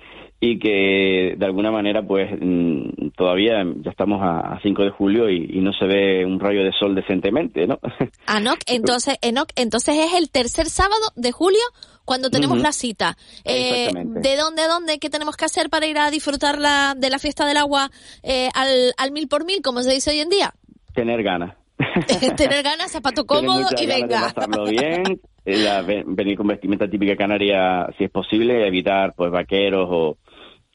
y 0.40 0.58
que 0.58 1.34
de 1.36 1.46
alguna 1.46 1.70
manera 1.70 2.02
pues 2.02 2.30
mm, 2.40 3.10
todavía 3.16 3.64
ya 3.82 3.90
estamos 3.90 4.20
a, 4.22 4.58
5 4.62 4.82
de 4.84 4.90
julio 4.90 5.28
y, 5.30 5.60
no 5.60 5.72
se 5.72 5.86
ve 5.86 6.24
un 6.24 6.38
rayo 6.38 6.62
de 6.62 6.72
sol 6.72 6.94
decentemente, 6.94 7.66
¿no? 7.66 7.80
Enoch, 8.28 8.60
entonces, 8.66 9.16
Enoch, 9.22 9.50
entonces 9.56 9.96
es 9.96 10.14
el 10.14 10.30
tercer 10.30 10.66
sábado 10.66 11.02
de 11.16 11.32
julio 11.32 11.62
cuando 12.04 12.30
tenemos 12.30 12.60
la 12.60 12.72
cita. 12.72 13.16
Eh, 13.44 13.90
¿De 13.92 14.36
dónde, 14.36 14.66
dónde, 14.66 14.98
qué 14.98 15.10
tenemos 15.10 15.36
que 15.36 15.44
hacer 15.44 15.68
para 15.68 15.86
ir 15.86 15.98
a 15.98 16.10
disfrutar 16.10 16.58
la, 16.58 16.94
de 16.96 17.10
la 17.10 17.18
fiesta 17.18 17.46
del 17.46 17.58
agua 17.58 17.90
eh, 18.22 18.48
al, 18.54 18.94
al 18.96 19.12
mil 19.12 19.28
por 19.28 19.44
mil, 19.44 19.60
como 19.60 19.82
se 19.82 19.92
dice 19.92 20.10
hoy 20.10 20.20
en 20.20 20.30
día? 20.30 20.54
Tener 20.94 21.22
ganas. 21.22 21.56
Tener 22.36 22.62
ganas, 22.62 22.92
zapato 22.92 23.26
cómodo 23.26 23.66
y 23.76 23.86
venga. 23.86 24.32
bien, 24.70 25.20
eh, 25.44 26.04
venir 26.06 26.36
con 26.36 26.46
vestimenta 26.46 26.88
típica 26.88 27.16
canaria 27.16 27.88
si 27.96 28.04
es 28.04 28.10
posible, 28.10 28.66
evitar 28.66 29.14
pues 29.14 29.30
vaqueros 29.30 29.88
o 29.90 30.16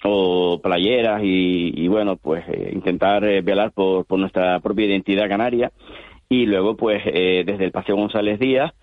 o 0.03 0.60
playeras 0.62 1.22
y, 1.24 1.88
bueno, 1.88 2.17
pues 2.17 2.43
eh, 2.48 2.72
intentar 2.74 3.24
eh, 3.24 3.41
velar 3.41 3.72
por, 3.72 4.05
por, 4.05 4.19
nuestra 4.19 4.60
propia 4.60 4.86
identidad 4.86 5.29
canaria. 5.29 5.72
Y 6.29 6.45
luego 6.45 6.75
pues 6.75 7.03
eh, 7.05 7.43
desde 7.45 7.65
el 7.65 7.72
Paseo 7.72 7.95
González 7.95 8.39
Díaz 8.39 8.74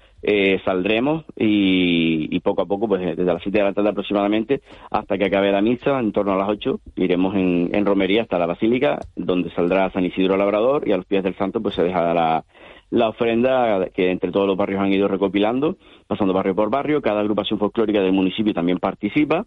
saldremos 0.65 1.25
y, 1.35 2.39
poco 2.41 2.63
a 2.63 2.67
poco, 2.67 2.87
pues 2.87 3.01
desde 3.01 3.25
las 3.25 3.43
7 3.43 3.57
de 3.57 3.65
la 3.65 3.73
tarde 3.73 3.89
aproximadamente 3.89 4.61
hasta 4.91 5.17
que 5.17 5.25
acabe 5.25 5.51
la 5.51 5.63
misa, 5.63 5.99
en 5.99 6.13
torno 6.13 6.33
a 6.33 6.37
las 6.37 6.49
8, 6.49 6.79
iremos 6.97 7.35
en, 7.35 7.71
en 7.73 7.87
romería 7.87 8.23
hasta 8.23 8.39
la 8.39 8.47
Basílica, 8.47 8.99
donde 9.17 9.51
saldrá 9.51 9.91
San 9.91 10.05
Isidro 10.05 10.37
Labrador 10.37 10.87
y 10.87 10.93
a 10.93 10.99
los 10.99 11.07
pies 11.07 11.25
del 11.25 11.37
Santo 11.37 11.63
pues 11.63 11.75
se 11.75 11.83
dejará 11.83 12.13
la, 12.13 12.45
la 12.91 13.09
ofrenda 13.09 13.89
que 13.95 14.11
entre 14.11 14.33
todos 14.33 14.47
los 14.47 14.57
barrios 14.57 14.81
han 14.81 14.93
ido 14.93 15.09
recopilando, 15.09 15.77
pasando 16.07 16.35
barrio 16.35 16.55
por 16.55 16.71
barrio. 16.71 17.01
Cada 17.01 17.21
agrupación 17.21 17.59
folclórica 17.59 18.01
del 18.01 18.13
municipio 18.13 18.53
también 18.53 18.79
participa 18.79 19.47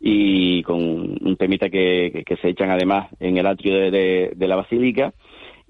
y 0.00 0.62
con 0.62 0.78
un 0.78 1.36
temita 1.38 1.70
que, 1.70 2.24
se 2.40 2.48
echan 2.48 2.70
además 2.70 3.08
en 3.20 3.38
el 3.38 3.46
atrio 3.46 3.90
de, 3.90 4.34
la 4.38 4.56
basílica. 4.56 5.12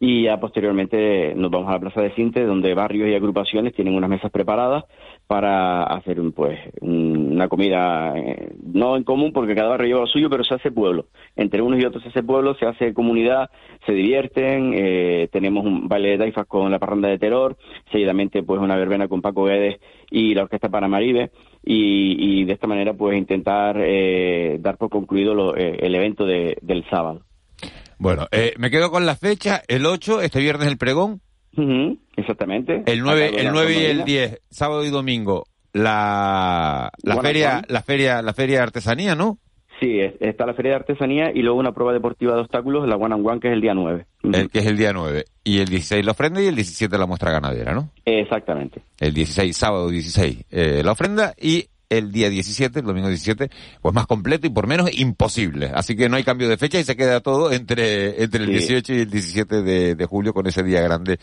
Y 0.05 0.25
ya 0.25 0.41
posteriormente 0.41 1.33
nos 1.37 1.49
vamos 1.49 1.69
a 1.69 1.75
la 1.75 1.79
Plaza 1.79 2.01
de 2.01 2.13
Cinte, 2.17 2.45
donde 2.45 2.75
barrios 2.75 3.09
y 3.09 3.15
agrupaciones 3.15 3.73
tienen 3.73 3.95
unas 3.95 4.11
mesas 4.11 4.33
preparadas 4.33 4.83
para 5.29 5.85
hacer 5.85 6.21
pues 6.35 6.59
una 6.81 7.47
comida 7.47 8.13
eh, 8.19 8.53
no 8.65 8.97
en 8.97 9.05
común 9.05 9.33
porque 9.33 9.55
cada 9.55 9.69
barrio 9.69 9.87
lleva 9.87 10.01
lo 10.01 10.07
suyo, 10.09 10.29
pero 10.29 10.43
se 10.43 10.55
hace 10.55 10.73
pueblo. 10.73 11.07
Entre 11.37 11.63
unos 11.63 11.81
y 11.81 11.85
otros 11.85 12.03
se 12.03 12.09
hace 12.09 12.25
pueblo, 12.25 12.57
se 12.57 12.67
hace 12.67 12.93
comunidad, 12.93 13.49
se 13.87 13.93
divierten, 13.93 14.73
eh, 14.75 15.29
tenemos 15.31 15.65
un 15.65 15.87
baile 15.87 16.11
de 16.11 16.19
taifas 16.19 16.47
con 16.49 16.69
la 16.73 16.81
parranda 16.81 17.09
de 17.09 17.21
terror, 17.21 17.57
seguidamente 17.93 18.43
pues 18.43 18.61
una 18.61 18.75
verbena 18.75 19.07
con 19.07 19.23
Paco 19.23 19.45
Guedes 19.45 19.81
y 20.11 20.35
la 20.35 20.43
Orquesta 20.43 20.69
Paramaribe 20.69 21.31
y, 21.65 22.41
y 22.41 22.45
de 22.45 22.55
esta 22.55 22.67
manera 22.67 22.95
pues 22.95 23.17
intentar 23.17 23.77
eh, 23.79 24.57
dar 24.59 24.79
por 24.79 24.91
concluido 24.91 25.55
el 25.55 25.95
evento 25.95 26.27
del 26.27 26.85
sábado. 26.91 27.21
Bueno, 28.03 28.27
me 28.59 28.71
quedo 28.71 28.91
con 28.91 29.07
la 29.07 29.15
fecha, 29.15 29.63
el 29.69 29.87
8, 29.87 30.23
este 30.23 30.41
viernes 30.41 30.69
el 30.69 30.77
pregón 30.77 31.21
exactamente. 32.17 32.83
El 32.87 33.01
9, 33.01 33.33
el 33.37 33.53
9 33.53 33.75
y 33.75 33.85
el 33.85 34.05
10, 34.05 34.41
sábado 34.51 34.85
y 34.85 34.91
domingo, 34.91 35.47
la, 35.73 36.91
la 37.03 37.17
feria, 37.21 37.63
la 37.69 37.83
feria, 37.83 38.23
la 38.23 38.35
feria 38.35 38.59
de 38.59 38.63
artesanía, 38.63 39.15
¿no? 39.15 39.39
Sí, 39.81 39.99
está 40.21 40.47
la 40.47 40.55
feria 40.55 40.73
de 40.73 40.77
artesanía 40.77 41.33
y 41.35 41.43
luego 41.43 41.59
una 41.59 41.73
prueba 41.73 41.93
deportiva 41.93 42.35
de 42.35 42.43
obstáculos, 42.43 42.87
la 42.87 42.95
One 42.95 43.15
and 43.15 43.27
One, 43.27 43.41
que 43.41 43.49
es 43.49 43.55
el 43.55 43.61
día 43.61 43.75
9. 43.75 44.07
El 44.23 44.49
que 44.49 44.61
es 44.61 44.67
el 44.67 44.77
día 44.77 44.93
9. 44.93 45.25
Y 45.43 45.59
el 45.59 45.67
16 45.67 46.05
la 46.05 46.13
ofrenda 46.13 46.41
y 46.41 46.47
el 46.47 46.55
17 46.55 46.97
la 46.97 47.07
muestra 47.07 47.33
ganadera, 47.33 47.75
¿no? 47.75 47.91
Exactamente. 48.05 48.83
El 49.01 49.13
16, 49.13 49.57
sábado 49.57 49.89
16, 49.89 50.45
eh, 50.51 50.83
la 50.85 50.93
ofrenda 50.93 51.35
y 51.41 51.67
el 51.99 52.11
día 52.11 52.31
17, 52.31 52.81
el 52.81 52.87
domingo 52.87 53.09
17, 53.09 53.49
pues 53.81 53.95
más 53.95 54.07
completo 54.07 54.47
y 54.47 54.51
por 54.51 54.67
menos 54.67 54.91
imposible. 54.99 55.71
Así 55.75 55.97
que 55.97 56.09
no 56.09 56.17
hay 56.17 56.25
cambio 56.25 56.49
de 56.49 56.57
fecha 56.57 56.79
y 56.79 56.85
se 56.85 56.97
queda 56.97 57.21
todo 57.21 57.53
entre, 57.53 58.23
entre 58.23 58.45
el 58.45 58.51
18 58.51 58.95
y 58.95 58.99
el 59.01 59.11
17 59.11 59.63
de, 59.63 59.95
de, 59.95 60.07
julio 60.07 60.33
con 60.33 60.47
ese 60.47 60.63
día 60.63 60.81
grande 60.81 61.19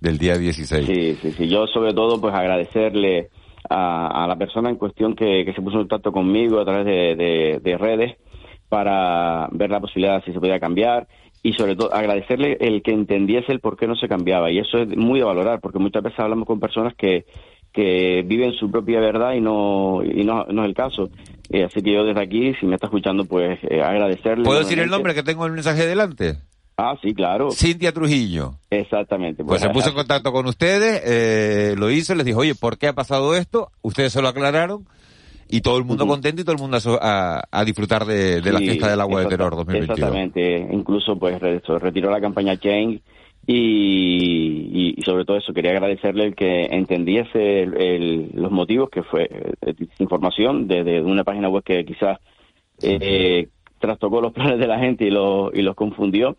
del 0.00 0.18
día 0.18 0.36
16. 0.36 0.86
Sí, 0.86 1.18
sí, 1.20 1.32
sí. 1.32 1.48
Yo 1.48 1.66
sobre 1.66 1.92
todo 1.92 2.20
pues 2.20 2.34
agradecerle 2.34 3.30
a, 3.68 4.24
a 4.24 4.26
la 4.26 4.36
persona 4.36 4.70
en 4.70 4.76
cuestión 4.76 5.14
que, 5.14 5.44
que, 5.44 5.52
se 5.52 5.62
puso 5.62 5.76
en 5.76 5.82
contacto 5.82 6.12
conmigo 6.12 6.60
a 6.60 6.64
través 6.64 6.86
de, 6.86 7.60
de, 7.62 7.78
redes 7.78 8.16
para 8.68 9.48
ver 9.52 9.70
la 9.70 9.80
posibilidad 9.80 10.18
de 10.18 10.24
si 10.24 10.32
se 10.32 10.40
podía 10.40 10.60
cambiar 10.60 11.06
y 11.42 11.52
sobre 11.54 11.76
todo 11.76 11.92
agradecerle 11.92 12.56
el 12.60 12.82
que 12.82 12.92
entendiese 12.92 13.52
el 13.52 13.60
por 13.60 13.76
qué 13.76 13.86
no 13.86 13.96
se 13.96 14.08
cambiaba 14.08 14.50
y 14.50 14.58
eso 14.58 14.78
es 14.78 14.96
muy 14.96 15.18
de 15.18 15.24
valorar 15.24 15.60
porque 15.60 15.78
muchas 15.78 16.02
veces 16.02 16.18
hablamos 16.20 16.46
con 16.46 16.60
personas 16.60 16.94
que 16.94 17.24
que 17.72 18.22
viven 18.26 18.52
su 18.52 18.70
propia 18.70 19.00
verdad 19.00 19.32
y 19.32 19.40
no, 19.40 20.02
y 20.04 20.24
no, 20.24 20.44
no 20.44 20.62
es 20.62 20.68
el 20.68 20.74
caso. 20.74 21.10
Eh, 21.50 21.64
así 21.64 21.82
que 21.82 21.92
yo 21.92 22.04
desde 22.04 22.22
aquí, 22.22 22.54
si 22.60 22.66
me 22.66 22.74
está 22.74 22.86
escuchando, 22.86 23.24
pues 23.24 23.58
eh, 23.62 23.80
agradecerle. 23.82 24.44
¿Puedo 24.44 24.60
decir 24.60 24.78
el 24.78 24.90
nombre 24.90 25.14
que 25.14 25.22
tengo 25.22 25.46
el 25.46 25.52
mensaje 25.52 25.86
delante? 25.86 26.38
Ah, 26.76 26.96
sí, 27.02 27.14
claro. 27.14 27.50
Cintia 27.50 27.92
Trujillo. 27.92 28.54
Exactamente. 28.70 29.44
Pues, 29.44 29.60
se 29.60 29.68
puso 29.70 29.90
en 29.90 29.94
contacto 29.94 30.32
con 30.32 30.46
ustedes, 30.46 31.02
eh, 31.04 31.74
lo 31.76 31.90
hizo, 31.90 32.14
les 32.14 32.24
dijo, 32.24 32.40
oye, 32.40 32.54
¿por 32.54 32.78
qué 32.78 32.88
ha 32.88 32.94
pasado 32.94 33.34
esto? 33.36 33.70
Ustedes 33.82 34.12
se 34.12 34.22
lo 34.22 34.28
aclararon 34.28 34.86
y 35.48 35.60
todo 35.60 35.76
el 35.76 35.84
mundo 35.84 36.06
contento 36.06 36.40
y 36.40 36.44
todo 36.44 36.56
el 36.56 36.62
mundo 36.62 36.78
a, 37.00 37.42
a, 37.50 37.64
disfrutar 37.64 38.06
de, 38.06 38.40
la 38.40 38.58
fiesta 38.58 38.88
del 38.88 39.00
agua 39.00 39.20
de 39.20 39.26
terror 39.26 39.54
2022. 39.54 39.98
Exactamente. 39.98 40.68
Incluso, 40.72 41.18
pues, 41.18 41.38
retiró 41.40 42.10
la 42.10 42.20
campaña 42.20 42.56
Change 42.56 43.02
y, 43.46 44.94
y, 44.96 45.02
sobre 45.02 45.24
todo 45.24 45.36
eso, 45.36 45.52
quería 45.52 45.72
agradecerle 45.72 46.26
el 46.26 46.34
que 46.34 46.66
entendiese 46.66 47.66
los 48.34 48.52
motivos, 48.52 48.88
que 48.90 49.02
fue 49.02 49.28
eh, 49.60 49.74
información 49.98 50.68
desde 50.68 51.02
una 51.02 51.24
página 51.24 51.48
web 51.48 51.64
que 51.64 51.84
quizás 51.84 52.18
eh, 52.82 53.48
trastocó 53.80 54.20
los 54.20 54.32
planes 54.32 54.60
de 54.60 54.66
la 54.66 54.78
gente 54.78 55.04
y, 55.04 55.08
y 55.08 55.62
los 55.62 55.74
confundió. 55.74 56.36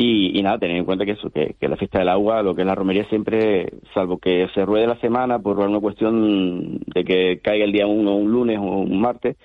Y, 0.00 0.40
nada, 0.42 0.58
tener 0.58 0.76
en 0.76 0.84
cuenta 0.84 1.04
que 1.04 1.12
eso, 1.12 1.28
que, 1.28 1.56
la 1.60 1.76
fiesta 1.76 1.98
del 1.98 2.08
agua, 2.08 2.40
lo 2.40 2.54
que 2.54 2.62
es 2.62 2.66
la 2.66 2.76
romería 2.76 3.04
siempre, 3.08 3.72
salvo 3.92 4.18
que 4.18 4.46
se 4.54 4.64
ruede 4.64 4.86
la 4.86 4.98
semana 5.00 5.40
por 5.40 5.58
una 5.58 5.80
cuestión 5.80 6.78
de 6.86 7.02
que 7.02 7.40
caiga 7.42 7.64
el 7.64 7.72
día 7.72 7.88
uno, 7.88 8.14
un 8.14 8.30
lunes 8.30 8.58
o 8.58 8.62
un 8.62 9.00
martes, 9.00 9.36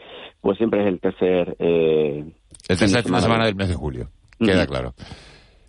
pues 0.41 0.59
siempre 0.59 0.81
es 0.81 0.87
el 0.89 0.99
tercer... 0.99 1.55
Eh, 1.57 2.23
el 2.69 2.77
tercer 2.77 3.01
fin 3.01 3.13
de 3.13 3.21
semana 3.21 3.45
del 3.45 3.55
mes 3.55 3.67
de 3.67 3.73
julio, 3.73 4.09
queda 4.37 4.67
claro. 4.67 4.93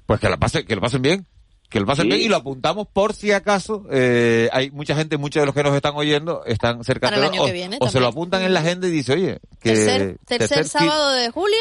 Pues 0.07 0.21
que, 0.21 0.29
la 0.29 0.37
pase, 0.37 0.65
que 0.65 0.75
lo 0.75 0.81
pasen 0.81 1.03
bien. 1.03 1.27
Que 1.71 1.81
lo 1.81 1.87
pasen 1.87 2.09
bien 2.09 2.21
y 2.21 2.29
lo 2.29 2.37
apuntamos 2.37 2.87
por 2.87 3.15
si 3.15 3.33
acaso 3.33 3.85
eh, 3.91 4.49
hay 4.53 4.71
mucha 4.71 4.95
gente, 4.95 5.17
muchos 5.17 5.43
de 5.43 5.47
los 5.47 5.55
que 5.55 5.63
nos 5.63 5.75
están 5.75 5.95
oyendo 5.97 6.45
están 6.45 6.85
cerca 6.85 7.11
de 7.11 7.27
o, 7.27 7.47
o 7.81 7.89
se 7.89 7.99
lo 7.99 8.07
apuntan 8.07 8.43
en 8.43 8.55
la 8.55 8.61
agenda 8.61 8.87
y 8.87 8.91
dice, 8.91 9.15
oye, 9.15 9.41
que 9.61 10.17
tercer, 10.25 10.67
sábado 10.67 11.13
de 11.13 11.31
julio, 11.31 11.59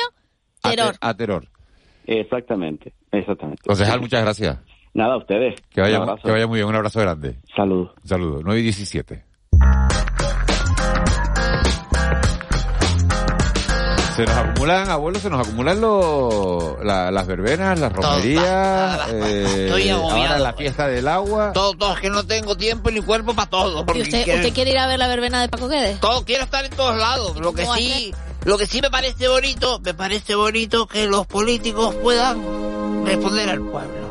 terror. 0.62 0.96
A, 1.02 1.16
terror. 1.16 1.48
Exactamente, 2.06 2.94
exactamente. 3.12 3.64
Concejal, 3.66 4.02
muchas 4.02 4.22
gracias. 4.22 4.60
Nada, 4.94 5.16
a 5.16 5.18
ustedes. 5.18 5.60
Que 5.72 5.82
vaya, 5.82 6.06
que 6.24 6.30
vaya 6.30 6.46
muy 6.46 6.60
bien, 6.60 6.68
un 6.68 6.76
abrazo 6.76 7.00
grande. 7.00 7.38
Saludos. 7.56 7.92
Saludos. 8.04 8.44
9 8.46 8.60
y 8.60 8.64
17. 8.64 9.33
Se 14.16 14.26
nos 14.26 14.38
acumulan, 14.38 14.90
abuelo, 14.90 15.20
se 15.20 15.30
nos 15.30 15.48
acumulan 15.48 15.82
las 16.84 17.28
verbenas, 17.28 17.80
las 17.80 17.92
romerías, 17.92 19.08
eh, 19.12 19.92
ahora 19.92 20.38
la 20.38 20.54
fiesta 20.54 20.88
del 20.88 21.08
agua. 21.08 21.52
Todo, 21.54 21.74
todo, 21.74 21.94
es 21.94 22.00
que 22.00 22.10
no 22.10 22.24
tengo 22.24 22.56
tiempo 22.56 22.92
ni 22.92 23.02
cuerpo 23.02 23.34
para 23.34 23.50
todo. 23.50 23.84
¿Y 23.96 24.02
usted, 24.02 24.36
usted 24.36 24.54
quiere 24.54 24.72
ir 24.72 24.78
a 24.78 24.88
ver 24.88 25.00
la 25.00 25.08
verbena 25.08 25.42
de 25.42 25.50
Paco 25.50 25.68
Guedes? 25.68 26.00
Todo, 26.00 26.24
quiero 26.26 26.44
estar 26.44 26.64
en 26.64 26.72
todos 26.72 26.96
lados. 26.98 27.38
Lo 27.38 27.54
que 27.54 27.66
sí, 27.66 28.14
lo 28.44 28.58
que 28.58 28.68
sí 28.68 28.82
me 28.82 28.92
parece 28.92 29.28
bonito, 29.28 29.80
me 29.80 29.94
parece 29.94 30.36
bonito 30.36 30.88
que 30.88 31.08
los 31.08 31.26
políticos 31.26 31.96
puedan 31.96 33.06
responder 33.06 33.50
al 33.50 33.62
pueblo 33.62 34.03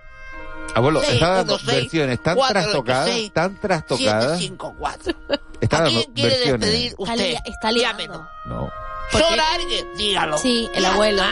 Abuelo, 0.75 1.03
está 1.03 1.29
dando 1.31 1.59
versiones 1.65 2.23
tan 2.23 2.39
trastocadas, 2.39 3.33
tan 3.33 3.61
trastocadas. 3.61 4.39
754. 4.39 5.15
Está 5.61 5.85
¿A 5.85 5.87
quién 5.87 6.03
quiere 6.15 6.31
versiones. 6.31 6.61
despedir 6.61 6.95
usted? 6.97 7.35
Está 7.45 7.73
liando. 7.73 8.29
No. 8.47 8.71
¿Sobra 9.11 9.53
alguien? 9.55 9.87
Dígalo. 9.97 10.39
Sí, 10.39 10.69
el 10.75 10.85
abuelo. 10.85 11.23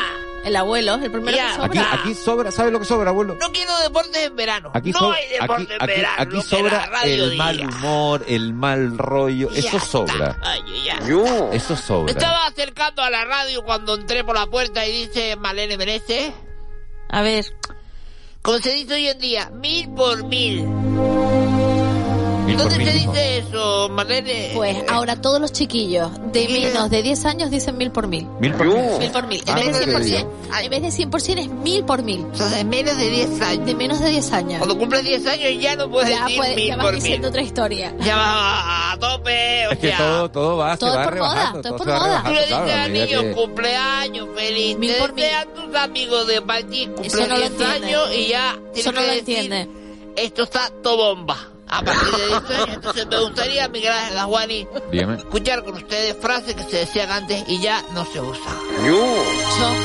El 0.49 0.57
abuelo, 0.57 0.95
el 0.95 1.11
primero 1.11 1.37
que 1.37 1.53
sobra. 1.53 1.67
Aquí, 1.67 1.79
aquí 1.79 2.15
sobra, 2.15 2.51
¿sabe 2.51 2.71
lo 2.71 2.79
que 2.79 2.87
sobra, 2.87 3.11
abuelo? 3.11 3.37
No 3.39 3.53
quiero 3.53 3.77
deportes 3.81 4.17
en 4.17 4.35
verano. 4.35 4.71
Aquí 4.73 4.93
no 4.93 5.13
hay 5.13 5.29
deportes 5.29 5.77
en 5.79 5.87
verano. 5.87 6.17
Aquí, 6.17 6.41
sobra 6.41 6.91
el 7.05 7.37
mal 7.37 7.61
humor, 7.61 8.25
el 8.27 8.55
mal 8.55 8.97
rollo. 8.97 9.51
eso 9.55 9.79
sobra. 9.79 10.39
Eso 11.53 11.77
sobra. 11.77 12.05
Me 12.05 12.13
estaba 12.13 12.47
acercando 12.47 13.03
a 13.03 13.11
la 13.11 13.27
radio 13.27 13.63
cuando 13.63 13.97
entré 13.97 14.25
por 14.25 14.37
la 14.37 14.47
puerta 14.47 14.87
y 14.87 15.07
dice 15.07 15.37
Malene 15.37 15.77
Merece. 15.77 16.33
A 17.11 17.21
ver. 17.21 17.45
Como 18.41 18.57
se 18.57 18.71
dice 18.71 18.95
hoy 18.95 19.09
en 19.09 19.19
día, 19.19 19.51
mil 19.51 19.91
por 19.91 20.25
mil. 20.25 20.67
¿Dónde 22.57 22.75
se 22.85 22.93
dice 22.93 23.39
eso, 23.39 23.89
Marlene? 23.91 24.53
Pues 24.55 24.77
ahora 24.89 25.21
todos 25.21 25.41
los 25.41 25.53
chiquillos 25.53 26.11
de 26.33 26.49
menos 26.49 26.89
de 26.91 27.03
10 27.03 27.25
años 27.27 27.51
dicen 27.51 27.77
mil 27.77 27.91
por 27.91 28.07
mil. 28.07 28.27
Mil 28.41 28.53
por 28.55 28.67
mil. 28.67 28.99
Mil 28.99 29.11
por 29.11 29.27
mil. 29.27 29.43
En, 29.47 29.55
vez, 29.55 29.79
de 29.87 29.87
100%, 29.87 30.27
en 30.63 30.71
vez 30.71 30.83
de 30.83 30.89
100% 31.07 31.39
es 31.39 31.49
mil 31.49 31.85
por 31.85 32.03
mil. 32.03 32.27
O 32.33 32.37
sea, 32.37 32.49
de 32.49 32.65
menos 32.65 32.97
de 32.97 33.11
10 33.11 33.41
años. 33.43 33.67
De 33.67 33.75
menos 33.75 34.01
de 34.01 34.11
10 34.11 34.33
años. 34.33 34.59
Cuando 34.59 34.79
cumples 34.79 35.05
10 35.05 35.27
años 35.27 35.51
ya 35.61 35.77
no 35.77 35.91
puedes 35.91 36.11
ya 36.11 36.23
decir 36.25 36.37
puede, 36.39 36.55
mil 36.57 36.67
ya 36.69 36.77
vas 36.77 36.85
por 36.87 36.95
diciendo 36.95 37.19
mil. 37.27 37.29
otra 37.31 37.43
historia. 37.43 37.95
Ya 38.01 38.17
va 38.17 38.93
a 38.93 38.99
tope, 38.99 39.67
o 39.69 39.71
Es 39.73 39.79
que 39.79 39.89
sea, 39.89 39.99
todo, 39.99 40.31
todo 40.31 40.57
va, 40.57 40.77
Todo 40.77 40.91
se 40.91 40.95
es 40.95 40.99
va 41.01 41.05
por 41.11 41.19
moda, 41.19 41.35
rebajando. 41.35 41.63
todo 41.63 41.75
es 41.75 41.79
por 41.79 41.87
moda. 41.89 41.99
Tú 41.99 42.05
rebajando, 42.05 42.31
le 42.33 42.41
dices 42.47 42.57
claro, 42.59 42.73
a 42.73 42.83
al 42.85 42.93
niño 42.93 43.21
que- 43.21 43.33
cumpleaños 43.33 44.29
feliz, 44.35 44.79
Mil 44.79 44.95
por 44.95 45.13
mil. 45.15 45.25
desean 45.25 45.49
tus 45.55 45.75
amigos 45.75 46.27
de 46.27 46.43
partir 46.43 46.91
Eso 47.03 47.19
cumple 47.19 47.21
no 47.29 47.29
lo 47.29 47.37
10 47.41 47.51
entiende. 47.51 47.87
años 47.87 48.09
y 48.17 48.27
ya 48.29 48.59
Eso 48.75 48.93
no 48.93 49.01
que 49.01 49.07
lo 49.07 49.13
entiende. 49.13 49.69
esto 50.17 50.43
está 50.45 50.71
todo 50.83 50.97
bomba. 51.15 51.37
A 51.71 51.83
partir 51.83 52.09
de 52.13 52.27
18 52.27 52.55
años. 52.55 52.69
Entonces 52.77 53.07
me 53.07 53.19
gustaría, 53.21 53.69
Miguel 53.69 53.93
Ángel 53.93 54.19
Juani, 54.25 54.67
Dígame. 54.93 55.15
escuchar 55.17 55.65
con 55.65 55.75
ustedes 55.75 56.17
frases 56.21 56.55
que 56.55 56.63
se 56.65 56.77
decían 56.79 57.11
antes 57.11 57.45
y 57.49 57.61
ya 57.61 57.83
no 57.95 58.05
se 58.05 58.21
usan. 58.21 58.55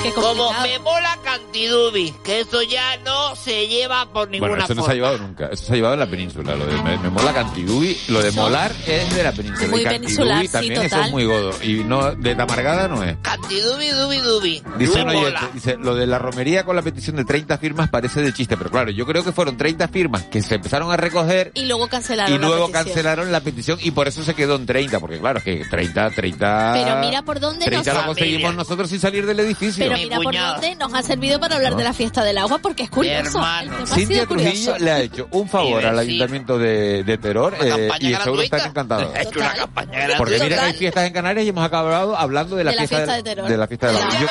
qué 0.03 0.11
Como 0.13 0.51
me 0.61 0.79
mola 0.79 1.17
cantidubi, 1.23 2.13
que 2.23 2.41
eso 2.41 2.61
ya 2.63 2.97
no 3.05 3.35
se 3.35 3.67
lleva 3.67 4.05
por 4.11 4.29
ninguna 4.29 4.49
Bueno, 4.51 4.63
eso 4.65 4.75
no 4.75 4.81
forma. 4.81 4.85
se 4.85 4.91
ha 4.91 4.95
llevado 4.95 5.17
nunca. 5.19 5.45
Eso 5.47 5.65
se 5.65 5.73
ha 5.73 5.75
llevado 5.75 5.93
en 5.95 5.99
la 5.99 6.05
península. 6.07 6.55
Lo 6.55 6.65
de 6.65 6.81
me, 6.81 6.97
me 6.97 7.09
mola 7.09 7.33
Cantidubi. 7.33 7.97
Lo 8.09 8.21
de 8.21 8.31
molar 8.31 8.71
es 8.85 9.15
de 9.15 9.23
la 9.23 9.31
península. 9.31 9.67
Muy 9.69 9.81
y 9.81 9.85
peninsular, 9.85 10.27
Cantidubi 10.27 10.47
sí, 10.47 10.51
también 10.53 10.81
eso 10.81 10.89
total. 10.89 11.05
es 11.05 11.11
muy 11.11 11.25
godo. 11.25 11.51
Y 11.63 11.83
no, 11.83 12.11
de 12.15 12.35
Tamargada 12.35 12.87
no 12.87 13.03
es. 13.03 13.17
Cantidubi, 13.21 13.89
dubi, 13.89 14.17
dubi. 14.19 14.63
Dice 14.77 14.99
un 15.01 15.07
Mola. 15.07 15.19
oyente, 15.19 15.45
dice, 15.53 15.77
lo 15.77 15.95
de 15.95 16.07
la 16.07 16.19
romería 16.19 16.63
con 16.65 16.75
la 16.75 16.81
petición 16.81 17.15
de 17.15 17.25
30 17.25 17.57
firmas 17.57 17.89
parece 17.89 18.21
de 18.21 18.33
chiste, 18.33 18.57
pero 18.57 18.69
claro, 18.69 18.91
yo 18.91 19.05
creo 19.05 19.23
que 19.23 19.31
fueron 19.31 19.57
30 19.57 19.87
firmas 19.87 20.23
que 20.23 20.41
se 20.41 20.55
empezaron 20.55 20.91
a 20.91 20.97
recoger 20.97 21.51
Y 21.55 21.65
luego 21.73 21.87
cancelaron 21.89 22.33
y 22.33 22.37
luego 22.37 22.67
la 22.67 22.73
cancelaron 22.73 23.31
la 23.31 23.41
petición 23.41 23.79
y 23.81 23.91
por 23.91 24.07
eso 24.07 24.23
se 24.23 24.33
quedó 24.33 24.55
en 24.55 24.65
30, 24.65 24.99
porque 24.99 25.19
claro, 25.19 25.39
es 25.39 25.43
que 25.43 25.63
30, 25.69 26.11
30... 26.11 26.71
Pero 26.75 26.95
mira 26.97 27.21
por 27.23 27.39
dónde 27.39 27.65
30 27.65 27.93
nos- 27.93 28.01
lo 28.01 28.07
conseguimos 28.07 28.55
nosotros 28.55 28.89
sin 28.89 28.99
salir 28.99 29.25
del 29.25 29.39
edificio. 29.39 29.83
Pero 29.85 29.97
mira 29.97 30.17
por 30.17 30.33
dónde 30.35 30.75
nos 30.75 30.93
ha 30.93 31.01
servido 31.01 31.39
para 31.39 31.55
hablar 31.55 31.75
de 31.75 31.83
la 31.83 31.93
fiesta 31.93 32.23
del 32.23 32.37
agua 32.37 32.59
porque 32.59 32.83
es 32.83 32.89
curioso. 32.89 33.39
Cintia. 33.87 34.25
Trujillo 34.25 34.77
le 34.79 34.91
ha 34.91 34.99
hecho 35.01 35.27
un 35.31 35.49
favor 35.49 35.85
al 35.85 35.97
ayuntamiento 35.99 36.57
de, 36.57 37.03
de 37.03 37.17
Terror 37.17 37.55
eh, 37.61 37.89
y 37.99 38.13
seguro 38.15 38.41
están 38.41 38.69
encantados. 38.69 39.07
Porque 40.17 40.39
mira 40.39 40.55
que 40.57 40.61
hay 40.61 40.73
fiestas 40.73 41.05
en 41.07 41.13
Canarias 41.13 41.45
y 41.45 41.49
hemos 41.49 41.65
acabado 41.65 42.15
hablando 42.17 42.55
de 42.55 42.63
la, 42.63 42.71
De 42.71 42.77
la 42.77 42.87
fiesta 42.87 43.13
del- 43.13 43.23
de 43.23 43.29
Terror. 43.35 43.49
de 43.49 43.57
la 43.57 43.67
fiesta 43.67 43.87
del 43.87 43.97
agua. 43.97 44.19
Yo- 44.19 44.27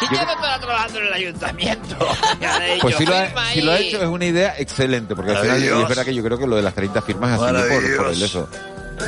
Si 0.00 0.06
yo- 0.06 0.12
yo 0.20 0.24
no 0.26 0.32
estaba 0.32 0.60
trabajando 0.60 0.98
en 1.00 1.06
el 1.06 1.12
ayuntamiento. 1.12 1.96
pues 2.80 2.96
si 2.96 3.06
lo, 3.06 3.14
ha, 3.16 3.24
firma 3.26 3.50
si 3.52 3.60
lo 3.62 3.72
ha 3.72 3.74
ahí. 3.76 3.88
hecho 3.88 4.02
es 4.02 4.08
una 4.08 4.24
idea 4.26 4.54
excelente, 4.58 5.14
porque 5.16 5.32
al 5.32 5.38
final 5.38 5.62
es 5.62 5.88
verdad 5.88 6.04
que 6.04 6.14
yo 6.14 6.22
creo 6.22 6.38
que 6.38 6.46
lo 6.46 6.56
de 6.56 6.62
las 6.62 6.74
30 6.74 7.02
firmas 7.02 7.40
ha 7.40 7.48
sido 7.48 7.68
por, 7.68 7.96
por 7.96 8.12
el 8.12 8.22
eso. 8.22 8.48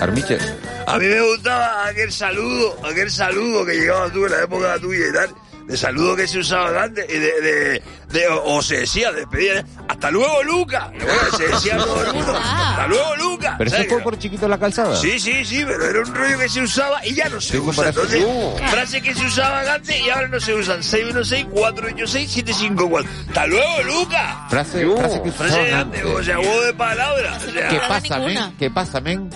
Armiche. 0.01 0.39
A 0.87 0.99
mí 0.99 1.07
me 1.07 1.21
gustaba 1.21 1.87
aquel 1.89 2.13
saludo, 2.13 2.77
aquel 2.89 3.11
saludo 3.11 3.67
que 3.67 3.75
llegaba 3.75 4.09
tú 4.11 4.25
en 4.25 4.33
la 4.33 4.43
época 4.43 4.79
tuya 4.79 5.05
y 5.09 5.13
tal. 5.13 5.35
De 5.71 5.77
saludo 5.77 6.17
que 6.17 6.27
se 6.27 6.41
usaba 6.41 6.83
antes, 6.83 7.07
y 7.09 7.13
de, 7.17 7.41
de, 7.41 7.83
de- 8.09 8.27
o, 8.29 8.57
o 8.57 8.63
se 8.63 8.79
decía, 8.79 9.13
despedida, 9.13 9.65
hasta 9.87 10.11
luego 10.11 10.43
Luca. 10.43 10.91
Bueno, 10.93 11.13
se 11.37 11.47
decía 11.47 11.77
a 11.77 11.79
todo 11.79 12.05
el 12.05 12.13
mundo, 12.13 12.37
hasta 12.37 12.87
luego 12.89 13.15
Luca. 13.17 13.55
Pero 13.57 13.69
eso 13.69 13.77
¿Sabes 13.77 13.93
fue 13.93 14.03
por 14.03 14.19
chiquito 14.19 14.47
en 14.47 14.51
la 14.51 14.59
calzada. 14.59 14.97
Sí, 14.97 15.21
sí, 15.21 15.45
sí, 15.45 15.63
pero 15.65 15.89
era 15.89 16.01
un 16.01 16.13
rollo 16.13 16.41
que 16.41 16.49
se 16.49 16.61
usaba 16.63 17.07
y 17.07 17.15
ya 17.15 17.29
no 17.29 17.41
se 17.41 17.61
usa. 17.61 17.73
para- 17.77 17.91
Entonces, 17.91 18.27
frases 18.69 19.01
que 19.01 19.15
se 19.15 19.25
usaban 19.27 19.69
antes 19.69 20.01
y 20.01 20.11
ahora 20.11 20.27
no 20.27 20.41
se 20.41 20.55
usan. 20.55 20.83
616-486-754. 20.83 23.07
¡Hasta 23.29 23.47
luego, 23.47 23.83
Luca! 23.85 24.47
Frase, 24.51 24.85
frase 24.97 25.23
que 25.23 25.31
se 25.31 25.37
Frase 25.37 25.63
de 25.63 25.73
antes, 25.73 26.01
antes. 26.03 26.17
o 26.17 26.25
sea, 26.25 26.37
juego 26.39 26.63
de 26.63 26.75
palabras. 26.75 27.45
O 27.45 27.51
sea, 27.53 27.69
¿Qué 27.69 27.79
pasa, 27.79 28.19
men? 28.19 28.57
¿Qué 28.59 28.71
pasa, 28.73 29.01
men? 29.01 29.31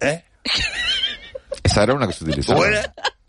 ¿Eh? 0.00 0.24
Esa 1.70 1.82
era 1.84 1.94
una 1.94 2.06
que 2.06 2.12
se 2.12 2.24
utilizaba. 2.24 2.58
Buena. 2.58 2.80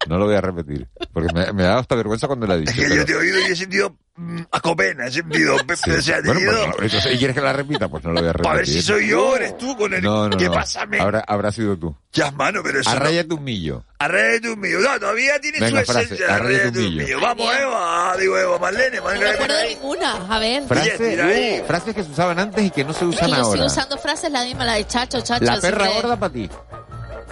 No 0.07 0.17
lo 0.17 0.25
voy 0.25 0.33
a 0.33 0.41
repetir, 0.41 0.87
porque 1.13 1.31
me, 1.31 1.53
me 1.53 1.61
da 1.61 1.77
hasta 1.77 1.93
vergüenza 1.93 2.25
cuando 2.25 2.47
la 2.47 2.55
he 2.55 2.61
dicho. 2.61 2.73
Que 2.73 2.81
pero- 2.81 2.95
yo 2.95 3.05
te 3.05 3.11
he 3.11 3.15
oído 3.17 3.39
y 3.39 3.51
he 3.51 3.55
sentido 3.55 3.95
mm, 4.15 4.39
a 4.51 4.59
copena, 4.59 5.05
he 5.05 5.11
sentido. 5.11 5.55
Sí. 5.59 5.91
O 5.91 6.01
sea, 6.01 6.17
he 6.17 6.21
Bueno, 6.23 6.39
tenido- 6.39 6.51
pues 6.53 6.67
no, 6.79 6.83
entonces, 6.85 7.13
¿y 7.13 7.17
quieres 7.19 7.35
que 7.35 7.41
la 7.41 7.53
repita? 7.53 7.87
Pues 7.87 8.03
no 8.03 8.09
lo 8.11 8.19
voy 8.19 8.29
a 8.29 8.33
repetir. 8.33 8.43
Para 8.45 8.57
ver 8.57 8.67
si 8.67 8.81
soy 8.81 9.07
yo 9.09 9.35
eres 9.35 9.55
tú 9.59 9.77
con 9.77 9.93
el. 9.93 10.01
No, 10.01 10.27
no, 10.27 10.37
¿Qué 10.37 10.45
no. 10.45 10.53
pasa, 10.53 10.87
men? 10.87 11.01
Habrá, 11.01 11.23
habrá 11.27 11.51
sido 11.51 11.77
tú. 11.77 11.95
Ya, 12.13 12.31
mano, 12.31 12.61
pero 12.63 12.79
eso. 12.79 12.89
no- 12.89 12.95
Arráyate 12.95 13.31
un 13.35 13.43
millo. 13.43 13.85
Arréglate 13.99 14.49
un 14.49 14.59
mío. 14.59 14.79
No, 14.79 14.99
todavía 14.99 15.39
tiene 15.39 15.59
Venga, 15.59 15.81
su 15.85 15.91
frase, 15.91 16.15
esencia. 16.15 16.39
un 16.41 16.77
un 16.79 16.95
millo. 16.97 17.21
Vamos, 17.21 17.53
Eva. 17.61 18.15
Digo, 18.19 18.37
Eva, 18.39 18.57
Marlene, 18.57 18.97
No 18.97 19.03
Marlene. 19.03 19.25
me 19.25 19.31
acuerdo 19.35 19.55
de 19.55 19.67
ninguna. 19.69 20.11
A 20.35 20.39
ver. 20.39 20.63
Frase- 20.63 20.97
tira 20.97 21.25
ahí. 21.27 21.59
uh, 21.61 21.65
frases 21.67 21.93
que 21.93 22.03
se 22.03 22.09
usaban 22.09 22.39
antes 22.39 22.65
y 22.65 22.71
que 22.71 22.83
no 22.83 22.91
se 22.93 23.05
usan 23.05 23.29
Y 23.29 23.31
yo 23.33 23.35
sigo 23.37 23.47
ahora. 23.49 23.65
usando 23.67 23.99
frases 23.99 24.31
la 24.31 24.43
misma, 24.43 24.65
la 24.65 24.73
de 24.73 24.87
chacho, 24.87 25.21
chacho. 25.21 25.45
La 25.45 25.61
perra 25.61 25.87
gorda 25.89 26.17
para 26.17 26.33
ti. 26.33 26.49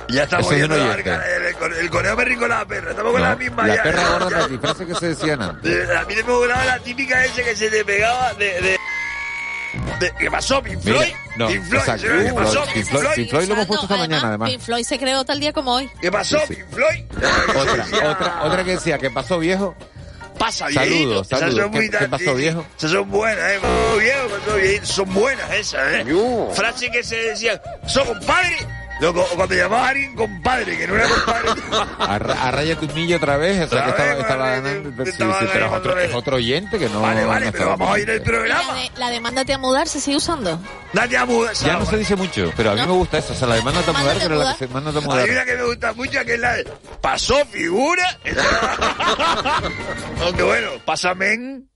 Ya 0.10 0.24
estamos 0.24 0.48
la 0.52 0.56
oyente. 0.58 0.78
barca, 0.80 1.24
el, 1.36 1.46
el, 1.46 1.74
el 1.80 1.90
conejo 1.90 2.16
me 2.18 2.26
rico 2.26 2.48
la 2.48 2.66
perra. 2.66 2.92
Estamos 2.92 3.12
con 3.12 3.22
No, 3.22 3.28
la 3.30 3.36
misma 3.36 3.68
la 3.68 3.76
ya. 3.76 3.84
perra 3.84 4.02
ya, 4.02 4.10
gorda 4.14 4.30
ya. 4.30 4.36
para 4.38 4.48
ti. 4.48 4.58
Frases 4.58 4.88
que 4.88 4.96
se 4.96 5.08
decían 5.10 5.42
antes. 5.42 5.90
A 5.90 6.04
mí 6.06 6.16
me 6.16 6.22
gustaba 6.24 6.66
la 6.66 6.80
típica 6.80 7.26
esa 7.26 7.44
que 7.44 7.56
se 7.56 7.70
te 7.70 7.86
pegaba 7.86 8.34
de... 8.34 8.46
de, 8.62 8.62
de- 10.00 10.14
¿Qué 10.18 10.32
pasó, 10.32 10.62
Pink 10.64 10.80
Mira, 10.84 10.98
Floyd? 11.00 11.14
no, 11.38 11.48
Pink 11.48 11.64
Floyd, 11.66 11.80
exacto. 11.82 12.08
¿sabes 12.08 12.24
¿qué 12.24 12.30
Pink 12.30 12.36
pasó, 12.40 12.52
Floyd, 12.52 12.66
Pink 12.66 12.74
Pink 12.74 12.88
Floyd, 12.90 13.02
Floyd? 13.04 13.16
Pink 13.16 13.30
Floyd 13.30 13.48
lo 13.48 13.54
hemos 13.54 13.68
puesto 13.68 13.86
esta 13.86 13.94
Además, 13.96 14.10
mañana, 14.10 14.28
además. 14.30 14.50
Pink 14.50 14.62
Floyd 14.62 14.84
se 14.84 15.00
creó 15.00 15.26
tal 15.26 15.40
día 15.40 15.54
como 15.54 15.74
hoy. 15.76 15.90
¿Qué 16.02 16.12
pasó, 16.12 16.40
Sí, 16.40 16.46
sí. 16.48 16.56
Pink 16.56 16.70
Floyd? 16.70 17.04
Otra, 17.56 18.10
otra, 18.12 18.44
otra 18.44 18.64
que 18.64 18.72
decía, 18.72 18.98
¿qué 18.98 19.10
pasó, 19.12 19.40
viejo? 19.40 19.76
Pasa, 20.40 20.70
Saludos, 20.72 20.88
viejito. 20.88 21.22
Esas 21.22 21.40
saludos. 21.40 21.60
son 21.62 21.72
muy 21.72 21.90
¿Qué- 21.90 22.08
pasó, 22.08 22.34
viejo? 22.36 22.66
Esas 22.78 22.92
son 22.92 23.12
buenas, 23.12 23.52
¿eh? 23.52 23.60
Pasó 23.62 23.98
viejo, 23.98 24.28
pasó 24.30 24.56
viejito. 24.58 24.86
Son 24.86 25.14
buenas 25.14 25.52
esas, 25.52 25.94
¿eh? 25.94 26.06
Frases 26.54 26.90
que 26.92 27.04
se 27.04 27.16
decían, 27.18 27.62
¿sos 27.88 28.08
compadre? 28.08 28.56
Loco, 29.00 29.26
cuando 29.36 29.56
llamabas 29.56 29.86
a 29.86 29.90
alguien 29.90 30.16
compadre, 30.16 30.78
que 30.78 30.88
no 30.88 30.96
era 30.96 31.08
compadre. 31.08 31.50
Arráyate 32.42 32.86
un 32.86 32.94
millo 32.94 33.16
otra 33.18 33.38
vez, 33.38 33.66
o 33.66 33.70
sea 33.70 33.84
que 33.86 33.90
estaba, 33.92 34.10
vez, 34.10 34.20
estaba 34.20 34.50
ganando. 34.50 35.06
Sí, 35.06 35.12
sí, 35.12 35.48
pero 35.54 35.66
es 35.68 35.72
otro, 35.72 36.00
es 36.00 36.16
oyente 36.34 36.78
que 36.78 36.90
no. 36.90 37.02
Vale, 37.02 37.24
vale, 37.24 37.46
no 37.48 37.52
pero 37.54 37.70
vamos 37.70 37.96
a 37.96 38.00
ir 38.00 38.12
al 38.12 38.22
pendiente. 38.22 38.50
La 38.50 38.58
programa. 38.60 38.74
de, 38.82 38.92
la 38.98 39.10
de 39.10 39.20
mándate 39.22 39.54
a 39.54 39.58
mudar 39.58 39.88
se 39.88 40.02
sigue 40.02 40.18
usando. 40.18 40.60
Date 40.92 41.18
a 41.18 41.26
mudar. 41.26 41.54
Ya 41.54 41.78
no 41.78 41.86
se 41.86 41.98
dice 41.98 42.16
mucho, 42.16 42.52
pero 42.58 42.72
a 42.72 42.76
mí 42.76 42.82
me 42.82 42.88
gusta 42.92 43.20
esa, 43.20 43.34
o 43.34 43.36
sea, 43.36 43.48
la 43.48 43.56
de 43.56 43.62
mándate 43.62 43.90
a 43.90 43.94
mudar, 43.94 44.16
a 44.16 44.20
pero 44.20 44.36
la 44.36 44.42
mudar. 44.42 44.58
que 44.58 44.68
se 44.68 44.74
mándate 44.74 44.98
a 44.98 45.00
Hay 45.02 45.08
mudar. 45.08 45.30
una 45.30 45.46
que 45.46 45.56
me 45.56 45.64
gusta 45.64 45.94
mucho 45.94 46.26
que 46.26 46.34
es 46.34 46.40
la 46.40 46.54
de 46.56 46.68
pasó 47.02 47.46
figura. 47.46 48.20
Aunque 50.24 50.44
bueno, 50.44 50.70
pásame. 50.86 51.69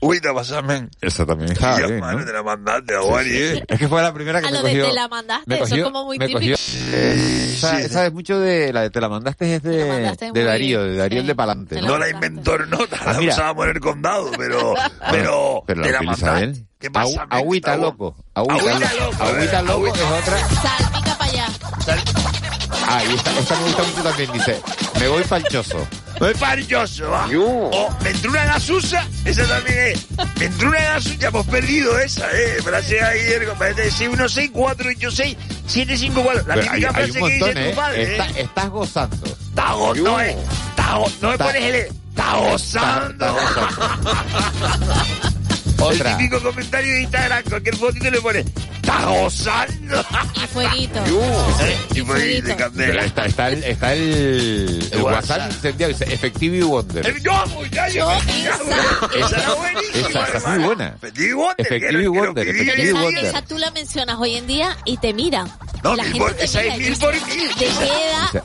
Uy, 0.00 0.20
te 0.20 0.32
pásame. 0.32 0.88
Esa 1.00 1.26
también 1.26 1.50
estaba 1.52 1.80
Ya, 1.80 1.86
bien, 1.86 1.98
¿no? 2.00 2.24
te 2.24 2.32
la 2.32 2.42
mandaste 2.44 2.94
a 2.94 3.02
Sí, 3.02 3.08
Wally, 3.08 3.30
sí. 3.30 3.36
¿eh? 3.38 3.64
Es 3.66 3.78
que 3.80 3.88
fue 3.88 4.00
la 4.00 4.14
primera 4.14 4.40
que 4.40 4.46
A 4.46 4.50
me 4.52 4.56
lo 4.58 4.62
de 4.62 4.70
cogió. 4.70 4.86
te 4.88 4.92
la 4.94 5.08
mandaste, 5.08 5.54
eso 5.54 5.62
cogió- 5.64 5.76
es 5.76 5.82
como 5.84 6.04
muy 6.04 6.18
típico. 6.20 6.38
cogió- 6.38 6.54
esa, 6.54 7.80
esa 7.80 8.06
es 8.06 8.12
mucho 8.12 8.38
de 8.38 8.72
la 8.72 8.82
de 8.82 8.90
te 8.90 9.00
la 9.00 9.08
mandaste 9.08 9.56
es 9.56 9.62
de, 9.64 9.84
mandaste 9.88 10.30
de 10.32 10.44
Darío, 10.44 10.82
de 10.84 10.96
Darío 10.96 11.16
sí. 11.16 11.20
el 11.22 11.26
de 11.26 11.34
Palante. 11.34 11.74
Te 11.74 11.82
¿no? 11.82 11.88
No 11.88 11.98
la 11.98 12.08
inventó 12.08 12.56
Nota, 12.58 12.96
Ah, 13.04 13.12
la 13.14 13.18
mira. 13.18 13.32
usábamos 13.34 13.64
en 13.64 13.70
el 13.72 13.80
condado, 13.80 14.30
pero, 14.36 14.74
pero, 15.10 15.64
Pero 15.66 15.82
te 15.82 15.90
la 15.90 16.00
la 16.00 16.02
mandaste. 16.02 16.44
él. 16.44 16.66
¿Qué 16.78 16.90
pasa, 16.92 17.10
Agü- 17.10 17.18
men? 17.18 17.38
Agüita 17.38 17.74
Está 17.74 17.82
loco. 17.84 18.16
Agüita 18.34 18.94
loco. 18.94 19.24
Agüita 19.24 19.58
eh, 19.58 19.62
loco 19.64 19.86
es 19.88 19.92
otra. 20.00 20.38
Salpica 20.62 21.18
para 21.18 21.30
allá. 21.30 22.27
Ah, 22.90 23.04
y 23.04 23.12
esta, 23.14 23.38
esta 23.38 23.54
me 23.56 23.62
gusta 23.64 23.82
mucho 23.82 24.02
también. 24.02 24.32
Dice, 24.32 24.60
me 24.98 25.08
voy 25.08 25.22
palchoso. 25.24 25.86
No 26.20 26.26
es 26.26 26.36
parilloso, 26.38 27.10
va. 27.10 27.26
O 27.26 27.90
me 28.02 28.10
entró 28.10 28.30
una 28.32 28.44
gasusa, 28.46 29.06
esa 29.24 29.44
también 29.46 29.78
es. 29.94 30.06
Me 30.38 30.46
entró 30.46 30.68
una 30.68 30.80
gasusa, 30.80 31.28
hemos 31.28 31.46
perdido 31.46 31.96
esa, 32.00 32.26
eh. 32.32 32.56
Frase 32.62 33.00
ahí, 33.02 33.20
compadre, 33.46 33.90
616-486-754. 33.92 36.46
La 36.46 36.54
Pero 36.54 36.70
hay, 36.72 36.80
típica 36.80 36.88
hay 36.88 36.94
frase 36.94 37.06
un 37.06 37.12
que 37.12 37.20
montón, 37.20 37.48
dice 37.50 37.60
¿eh? 37.60 37.70
tu 37.70 37.76
padre, 37.76 38.02
Está- 38.02 38.26
eh. 38.30 38.42
Estás 38.42 38.68
gozando. 38.70 39.26
Está 39.26 39.72
go- 39.74 39.94
no, 39.94 40.20
eh. 40.20 40.36
Está 40.70 40.94
no 40.94 41.00
me 41.28 41.32
Está- 41.34 41.44
pones 41.44 41.62
el 41.62 41.74
e. 41.74 41.88
Está 42.10 42.34
gozando. 42.36 43.36
Otra. 45.80 46.12
El 46.12 46.16
típico 46.18 46.40
comentario 46.42 46.92
de 46.94 47.00
Instagram, 47.02 47.42
cualquier 47.44 47.76
fotito 47.76 48.10
le 48.10 48.20
pone, 48.20 48.40
está 48.40 49.04
gozando. 49.06 50.04
Y 50.34 50.46
fueguito. 50.46 51.00
Y 51.94 52.00
fue 52.00 52.18
de 52.18 52.42
Pero 52.42 52.56
candela. 52.56 53.04
está, 53.04 53.26
está 53.26 53.48
el, 53.48 53.64
está 53.64 53.92
el, 53.94 54.88
el 54.92 55.02
WhatsApp 55.02 55.50
incendiado. 55.52 55.92
Dice, 55.92 56.12
Effective 56.12 56.56
y 56.58 56.62
Wonder. 56.62 57.06
El- 57.06 57.22
No, 57.22 57.46
muchacho, 57.46 58.10
esa, 58.12 59.26
esa 59.26 59.36
era 59.36 59.54
buenísima. 59.54 60.08
Esa, 60.08 60.24
esa 60.24 60.38
es 60.38 60.46
muy 60.46 60.58
buena. 60.64 60.96
Que 61.00 61.92
lo 61.92 62.12
Wonder, 62.12 62.46
vivía 62.46 62.72
Effective 62.72 62.88
y 62.88 62.92
Wonder. 62.92 63.24
esa 63.24 63.42
tú 63.42 63.58
la 63.58 63.70
mencionas 63.70 64.16
hoy 64.18 64.36
en 64.36 64.46
día 64.46 64.76
y 64.84 64.96
te 64.96 65.12
mira. 65.12 65.46
No, 65.84 65.94
la 65.94 66.02
mil 66.02 66.12
gente 66.14 66.18
por- 66.26 66.34
te 66.34 66.44
esa 66.44 66.60
mira 66.62 66.74
es 66.74 66.80
y 66.80 66.82
mil 66.90 66.98
por 66.98 67.14
mil. 67.14 67.48
¿De 67.48 67.54
qué 67.54 67.66
edad? 67.68 68.42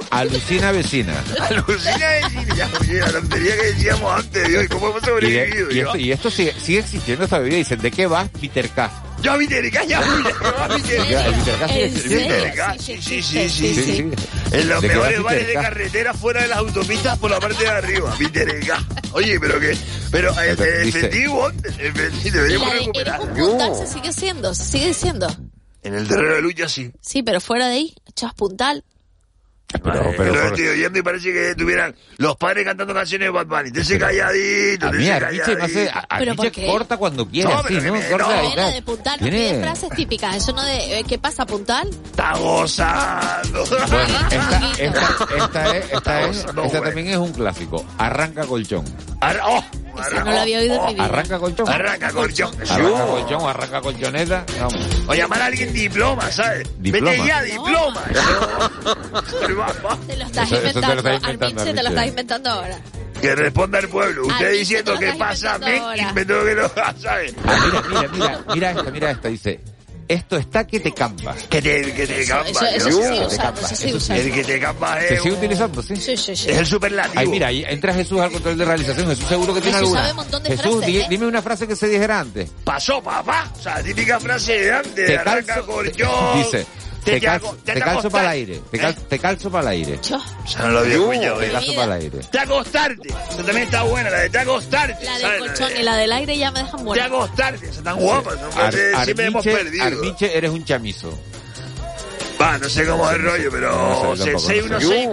Alucina 0.10 0.72
vecina. 0.72 1.14
Alucina 1.40 2.08
de 2.08 2.22
cine, 2.30 2.46
ya, 2.56 2.70
oye, 2.80 2.98
la 3.00 3.12
tontería 3.12 3.56
que 3.56 3.62
decíamos 3.72 4.12
antes, 4.20 4.48
Dios, 4.48 4.64
¿y 4.64 4.68
cómo 4.68 4.88
hemos 4.88 5.02
Y, 5.02 5.06
sobrevivido? 5.06 5.66
de- 5.68 5.74
y 5.74 5.80
esto, 5.80 5.96
y 5.98 6.12
esto 6.12 6.30
sigue, 6.30 6.54
sigue 6.62 6.78
existiendo 6.80 7.24
esta 7.24 7.38
bebida. 7.38 7.56
Dicen, 7.56 7.80
¿de 7.80 7.90
qué 7.90 8.06
va 8.06 8.28
Peter 8.40 8.68
K? 8.70 8.90
Yo 9.22 9.38
Terca, 9.48 9.84
ya. 9.84 10.00
Terca, 10.00 12.76
Sí, 12.78 13.00
sí, 13.00 13.22
sí, 13.22 13.48
sí. 13.48 14.10
En 14.50 14.68
los 14.68 14.82
¿De 14.82 14.88
qué 14.88 14.96
va 14.96 15.08
mejores 15.08 15.22
bares 15.22 15.40
de 15.40 15.46
Peter 15.46 15.54
K? 15.54 15.62
carretera 15.62 16.14
fuera 16.14 16.42
de 16.42 16.48
las 16.48 16.58
autopistas 16.58 17.18
por 17.18 17.30
la 17.30 17.38
parte 17.38 17.62
de 17.62 17.70
arriba, 17.70 18.14
mi 18.18 18.26
Terca. 18.28 18.82
Oye, 19.12 19.38
pero 19.38 19.60
que, 19.60 19.76
pero 20.10 20.30
efectivo, 20.40 21.48
el 21.48 21.86
efectivo, 21.86 22.20
Y 22.24 22.30
deberíamos 22.30 22.72
recuperar. 22.72 23.20
un 23.20 23.34
puntal 23.34 23.76
se 23.76 23.86
sigue 23.86 24.12
siendo, 24.12 24.54
sigue 24.54 24.88
diciendo. 24.88 25.28
En 25.84 25.94
el 25.94 26.08
terreno 26.08 26.34
de 26.34 26.42
lucha, 26.42 26.68
sí. 26.68 26.90
Sí, 27.00 27.22
pero 27.22 27.40
fuera 27.40 27.68
de 27.68 27.74
ahí, 27.74 27.94
echas 28.06 28.34
puntal. 28.34 28.84
Pero, 29.72 29.82
Pero, 29.82 30.12
pero, 30.16 30.24
lo 30.34 30.40
por- 30.40 30.46
estoy 30.48 30.68
oyendo 30.68 30.98
y 30.98 31.02
parece 31.02 31.32
que 31.32 31.54
tuvieran 31.54 31.94
los 32.18 32.36
padres 32.36 32.64
cantando 32.64 32.92
canciones 32.94 33.26
de 33.26 33.30
Bad 33.30 33.46
Bunny. 33.46 33.70
Calladito, 33.98 34.92
mí 34.92 35.06
entonces 35.08 35.10
Armiche 35.10 35.56
no 35.56 35.64
hace, 35.64 35.74
calladito. 35.86 35.98
a- 36.08 36.18
¿Pero 36.18 36.36
qué? 36.52 36.66
corta 36.66 36.96
cuando 36.96 37.28
quiere, 37.28 37.48
No, 37.52 37.58
así, 37.60 37.74
pero 37.80 37.94
¿no? 37.94 38.00
Corta 38.10 38.42
no. 38.56 38.70
de 38.70 38.82
puntal, 38.82 39.18
no 39.20 39.28
Tiene- 39.28 39.60
frases 39.62 39.88
típicas. 39.90 40.36
Eso 40.36 40.52
no 40.52 40.62
de, 40.62 40.98
eh, 41.00 41.04
¿qué 41.08 41.18
pasa, 41.18 41.46
puntal? 41.46 41.88
Está 41.88 42.36
gozando. 42.36 43.64
Bueno, 43.66 44.18
esta, 44.30 44.72
esta, 44.78 45.36
esta 45.36 45.76
es, 45.76 45.92
esta 45.92 46.20
es, 46.28 46.54
No, 46.54 46.64
esta 46.64 46.80
también 46.82 47.06
es 47.08 47.16
un 47.16 47.32
clásico. 47.32 47.84
Arranca 47.98 48.44
colchón. 48.46 48.84
Ahora- 49.20 49.42
oh, 49.46 49.64
Esa 49.98 50.24
no 50.24 50.40
había 50.40 50.58
oído. 50.58 50.82
Arranca 50.98 51.38
colchón. 51.38 51.68
Arranca 51.68 52.10
colchón. 52.12 52.54
Arranca 52.70 53.06
colchón 53.06 53.42
o 53.42 53.48
arranca 53.48 53.80
colchoneta. 53.80 54.44
Vamos. 54.60 54.88
O 55.08 55.14
llamar 55.14 55.42
a 55.42 55.46
alguien 55.46 55.72
diploma, 55.72 56.30
¿sabes? 56.30 56.68
Diploma. 56.78 57.10
Vete 57.10 57.26
ya, 57.26 57.42
diploma. 57.42 58.02
Te 60.06 60.16
lo 60.16 60.24
estás 60.24 60.52
Eso- 60.52 60.62
eso 60.62 60.80
te 60.80 60.86
lo 60.86 60.92
inventando. 60.92 60.98
estás 60.98 61.14
inventando, 61.14 61.46
Arminche, 61.46 61.74
te 61.74 61.82
lo 61.82 61.88
estás 61.88 62.06
inventando 62.06 62.50
ahora. 62.50 62.78
Que 63.20 63.34
responda 63.36 63.78
el 63.78 63.88
pueblo. 63.88 64.22
Usted 64.22 64.34
Arminche, 64.34 64.58
diciendo 64.58 64.98
que 64.98 65.12
pasa, 65.12 65.56
inventando 65.58 66.14
me 66.14 66.24
tengo 66.24 66.44
que 66.44 66.54
no, 66.54 66.68
¿sabes? 67.00 67.34
Ah, 67.44 67.58
mira, 67.66 67.82
mira, 67.88 68.08
mira, 68.12 68.40
mira 68.54 68.70
esta, 68.70 68.90
mira 68.90 69.10
esta, 69.12 69.28
dice. 69.28 69.60
Esto 70.12 70.36
está 70.36 70.66
que 70.66 70.80
te 70.80 70.92
campa. 70.92 71.34
Que 71.48 71.62
te, 71.62 71.92
que 71.92 72.06
te 72.06 72.24
campa. 72.26 72.50
Eso, 72.50 72.66
eso 72.66 72.90
yo. 72.90 72.96
se 73.02 73.02
sigue 73.08 73.18
te 73.20 73.26
usando, 73.26 73.42
capa, 73.42 73.58
eso 73.60 73.68
se 73.68 73.76
sigue 73.76 73.88
eso 73.90 74.00
sí. 74.00 74.04
usando. 74.04 74.22
El 74.22 74.32
que 74.32 74.44
te 74.44 74.60
campa 74.60 75.00
Se 75.00 75.14
es, 75.14 75.22
sigue 75.22 75.32
un- 75.32 75.38
utilizando, 75.38 75.82
sí. 75.82 75.96
Sí, 75.96 76.16
sí, 76.16 76.36
sí. 76.36 76.50
es 76.50 76.58
el 76.58 76.66
superlativo. 76.66 77.20
Ay, 77.20 77.28
mira, 77.28 77.46
ahí 77.48 77.64
entra 77.68 77.94
Jesús 77.94 78.20
al 78.20 78.30
control 78.32 78.58
de 78.58 78.64
realización. 78.64 79.08
Jesús 79.08 79.28
seguro 79.28 79.54
que 79.54 79.60
tiene 79.60 79.78
Jesús 79.78 79.88
alguna. 79.88 80.00
sabe 80.00 80.10
un 80.12 80.16
montón 80.16 80.42
de 80.42 80.50
Jesús, 80.50 80.64
frases, 80.76 80.86
di- 80.86 81.00
¿eh? 81.00 81.06
dime 81.08 81.26
una 81.26 81.42
frase 81.42 81.66
que 81.66 81.76
se 81.76 81.88
dijera 81.88 82.20
antes. 82.20 82.50
Pasó, 82.64 83.02
papá. 83.02 83.50
O 83.58 83.62
sea, 83.62 83.82
típica 83.82 84.20
frase 84.20 84.58
de 84.58 84.72
antes. 84.72 85.06
Te 85.06 85.16
arranca 85.18 85.54
calzo, 85.54 85.66
colchón. 85.66 86.36
dice, 86.38 86.66
te, 87.04 87.12
te 87.12 87.20
calzo, 87.20 87.56
te 87.64 87.72
te 87.74 87.80
para 88.10 88.22
el 88.24 88.28
aire. 88.30 88.60
Te, 88.70 88.78
cal- 88.78 88.94
te 88.96 89.18
calzo 89.18 89.50
para 89.50 89.62
el 89.62 89.68
aire. 89.68 89.98
Yo, 90.02 90.16
O 90.16 90.46
sea, 90.46 90.62
no 90.62 90.68
lo 90.70 90.78
había 90.80 90.94
escuchado. 90.94 91.38
Te 91.38 91.46
¿eh? 91.46 91.50
calzo 91.52 91.74
para 91.74 91.84
el 91.96 92.02
aire. 92.02 92.18
Te 92.30 92.38
acostarte. 92.38 93.08
Esa 93.08 93.36
también 93.36 93.58
está 93.58 93.82
buena, 93.82 94.10
la 94.10 94.18
de 94.20 94.30
te 94.30 94.38
acostarte. 94.38 95.04
la 95.04 95.18
del 95.18 95.38
colchón 95.40 95.68
de- 95.74 95.80
y 95.80 95.82
la 95.82 95.96
del 95.96 96.12
aire 96.12 96.38
ya 96.38 96.50
me 96.50 96.60
dejan 96.60 96.78
Te 96.78 96.84
buena. 96.84 97.04
acostarte. 97.04 97.68
Esa 97.68 97.82
tan 97.82 97.96
guapa. 97.98 98.30
Son 98.32 98.44
Ar- 98.44 98.72
frases 98.72 99.04
siempre 99.04 99.26
hemos 99.26 99.44
perdido. 99.44 99.84
Armiche, 99.84 100.36
eres 100.38 100.50
un 100.50 100.64
chamizo. 100.64 101.18
Va, 102.40 102.58
no 102.58 102.68
sé 102.68 102.84
cómo 102.86 103.08
es 103.08 103.16
el 103.16 103.22
rollo, 103.22 103.44
no 103.44 103.50
pero 103.52 104.16
sé, 104.16 104.32
tampoco, 104.32 104.68
no 104.68 104.80
sé. 104.80 105.06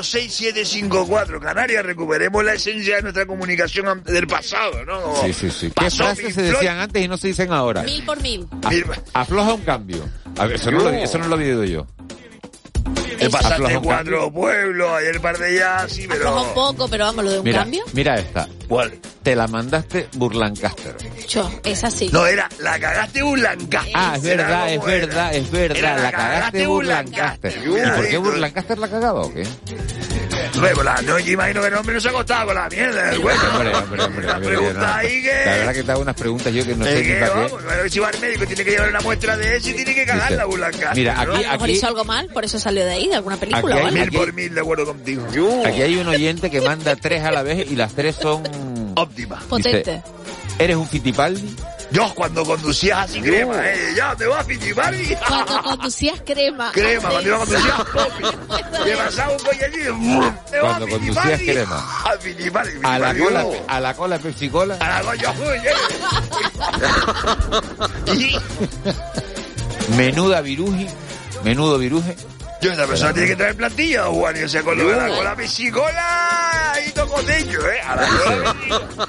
6164-6754. 0.00 1.40
Canarias, 1.40 1.84
recuperemos 1.84 2.44
la 2.44 2.54
esencia 2.54 2.96
de 2.96 3.02
nuestra 3.02 3.26
comunicación 3.26 4.02
del 4.04 4.26
pasado, 4.28 4.84
¿no? 4.84 5.00
Como 5.02 5.22
Sí, 5.24 5.32
sí, 5.32 5.50
sí. 5.50 5.72
¿Qué 5.76 5.90
frases 5.90 6.32
se 6.34 6.42
decían 6.42 6.78
antes 6.78 7.02
y 7.04 7.08
no 7.08 7.16
se 7.16 7.26
dicen 7.28 7.52
ahora? 7.52 7.82
Mil 7.82 8.04
por 8.04 8.20
mil. 8.22 8.46
A- 9.12 9.20
afloja 9.22 9.54
un 9.54 9.62
cambio. 9.62 10.08
A 10.40 10.46
ver, 10.46 10.56
eso 10.56 10.70
no, 10.70 10.78
lo, 10.80 10.90
eso 10.90 11.18
no 11.18 11.28
lo 11.28 11.38
he 11.40 11.44
oído 11.44 11.64
yo. 11.64 11.86
Te 13.18 13.28
pasaste 13.28 13.78
cuatro 13.82 14.32
pueblos, 14.32 14.90
ayer 14.92 15.20
par 15.20 15.36
de 15.36 15.54
ya, 15.54 15.86
sí, 15.86 16.06
Afloja 16.10 16.40
un 16.40 16.42
pero... 16.48 16.54
poco, 16.54 16.88
pero 16.88 17.04
vamos, 17.04 17.24
lo 17.26 17.30
de 17.32 17.38
un 17.40 17.44
Mira, 17.44 17.58
cambio. 17.58 17.84
mira 17.92 18.14
esta. 18.14 18.48
¿Cuál? 18.66 18.98
Te 19.22 19.36
la 19.36 19.46
mandaste 19.46 20.08
Burlancaster. 20.14 20.96
Yo, 21.28 21.50
es 21.62 21.84
así. 21.84 22.08
No, 22.10 22.26
era 22.26 22.48
la 22.60 22.80
cagaste 22.80 23.22
Burlancaster. 23.22 23.92
Ah, 23.94 24.14
es 24.16 24.22
verdad, 24.22 24.72
es 24.72 24.82
verdad, 24.82 25.34
es 25.34 25.50
verdad. 25.50 26.02
La 26.02 26.10
cagaste 26.12 26.66
Burlancaster. 26.66 27.58
¿Y 27.62 27.90
por 27.96 28.08
qué. 28.08 28.16
Burlancaster 28.16 28.78
la 28.78 28.88
cagaba 28.88 29.20
o 29.20 29.34
qué? 29.34 29.46
Luego, 30.58 30.82
la, 30.82 31.00
no, 31.02 31.18
yo 31.18 31.32
imagino 31.32 31.60
que 31.60 31.66
el 31.68 31.74
hombre 31.74 31.94
no 31.94 32.00
se 32.00 32.08
acostaba 32.08 32.44
con 32.46 32.54
la 32.54 32.68
mierda 32.68 33.10
del 33.10 33.18
hueco. 33.20 33.46
Hombre, 33.54 33.74
hombre, 33.76 34.02
hombre. 34.04 34.26
La 34.26 34.34
hombre, 34.36 34.48
pregunta 34.48 34.80
no. 34.80 34.94
ahí 34.94 35.22
que... 35.22 35.32
La 35.46 35.56
verdad 35.56 35.74
que 35.74 35.82
te 35.84 35.92
hago 35.92 36.02
unas 36.02 36.14
preguntas 36.16 36.52
yo 36.52 36.64
que 36.66 36.74
no 36.74 36.84
sé 36.84 36.90
para 37.20 37.46
qué. 37.46 37.82
que 37.84 37.90
si 37.90 37.98
va 37.98 38.08
al 38.08 38.20
médico 38.20 38.46
tiene 38.46 38.64
que 38.64 38.70
llevar 38.72 38.88
una 38.90 39.00
muestra 39.00 39.36
de 39.36 39.56
eso 39.56 39.70
y 39.70 39.74
tiene 39.74 39.94
que 39.94 40.04
cagar 40.06 40.32
la 40.32 40.44
Burlancaster. 40.44 40.96
mira, 40.96 41.14
¿no? 41.14 41.20
aquí- 41.20 41.30
A 41.30 41.46
lo 41.46 41.52
mejor 41.52 41.62
aquí- 41.68 41.72
hizo 41.72 41.86
algo 41.86 42.04
mal, 42.04 42.26
por 42.28 42.44
eso 42.44 42.58
salió 42.58 42.84
de 42.84 42.92
ahí, 42.92 43.08
de 43.08 43.14
alguna 43.14 43.36
película 43.36 43.74
Aquí 43.76 43.84
o 43.84 43.86
hay 43.88 43.94
algo. 43.98 44.10
Mil 44.10 44.18
por 44.18 44.32
mil 44.32 44.54
de 44.54 44.60
acuerdo 44.60 44.86
contigo. 44.86 45.26
Aquí 45.66 45.82
hay 45.82 45.96
un 45.96 46.08
oyente 46.08 46.50
que 46.50 46.60
manda 46.60 46.96
tres 46.96 47.22
a 47.24 47.30
la 47.30 47.42
vez 47.42 47.70
y 47.70 47.76
las 47.76 47.92
tres 47.94 48.16
son... 48.20 48.42
Óptima. 48.96 49.40
Potente. 49.48 50.02
¿Eres 50.58 50.76
un 50.76 50.86
fitipaldi? 50.88 51.56
Yo 51.92 52.14
cuando 52.14 52.44
conducías 52.44 53.10
así 53.10 53.20
crema, 53.20 53.68
eh, 53.68 53.94
ya 53.96 54.14
te 54.14 54.26
vas 54.26 54.40
a 54.40 54.44
Fitipaldi. 54.44 55.16
Cuando 55.26 55.62
conducías 55.62 56.20
crema. 56.24 56.70
Crema, 56.72 57.08
cuando 57.08 57.28
iba 57.28 57.36
a 57.36 57.40
conducir 57.40 57.74
Me 58.84 58.96
pasaba 58.96 59.32
un. 59.32 60.34
Te 60.50 60.56
a 60.58 60.60
Cuando 60.60 60.88
conducías 60.88 61.40
crema. 61.40 62.02
A 62.04 62.18
Fitipaldi. 62.18 62.80
A 62.84 62.98
la 62.98 63.14
cola, 63.16 63.46
a 63.66 63.80
la 63.80 63.94
cola 63.94 64.18
Pepsi 64.18 64.48
Cola. 64.48 64.76
A 64.80 65.02
la 65.02 65.02
coña, 65.02 65.34
Y 68.14 68.36
Menuda 69.96 70.40
viruji. 70.40 70.86
Menudo 71.42 71.78
viruje. 71.78 72.16
yo, 72.60 72.72
esa 72.72 72.86
persona 72.86 73.12
tiene 73.12 73.28
que 73.30 73.36
traer 73.36 73.56
plantilla, 73.56 74.04
Juan, 74.04 74.36
y 74.36 74.42
o 74.42 74.48
sea, 74.48 74.62
con 74.62 74.78
lo 74.78 74.88
de 74.88 74.96
la 74.96 75.08
cola 75.08 75.34
pesicola 75.34 76.74
y 76.86 76.90
tocoteño, 76.92 77.58
¿eh? 77.66 77.80
A 77.84 77.96
la 77.96 78.06
cola 78.06 78.56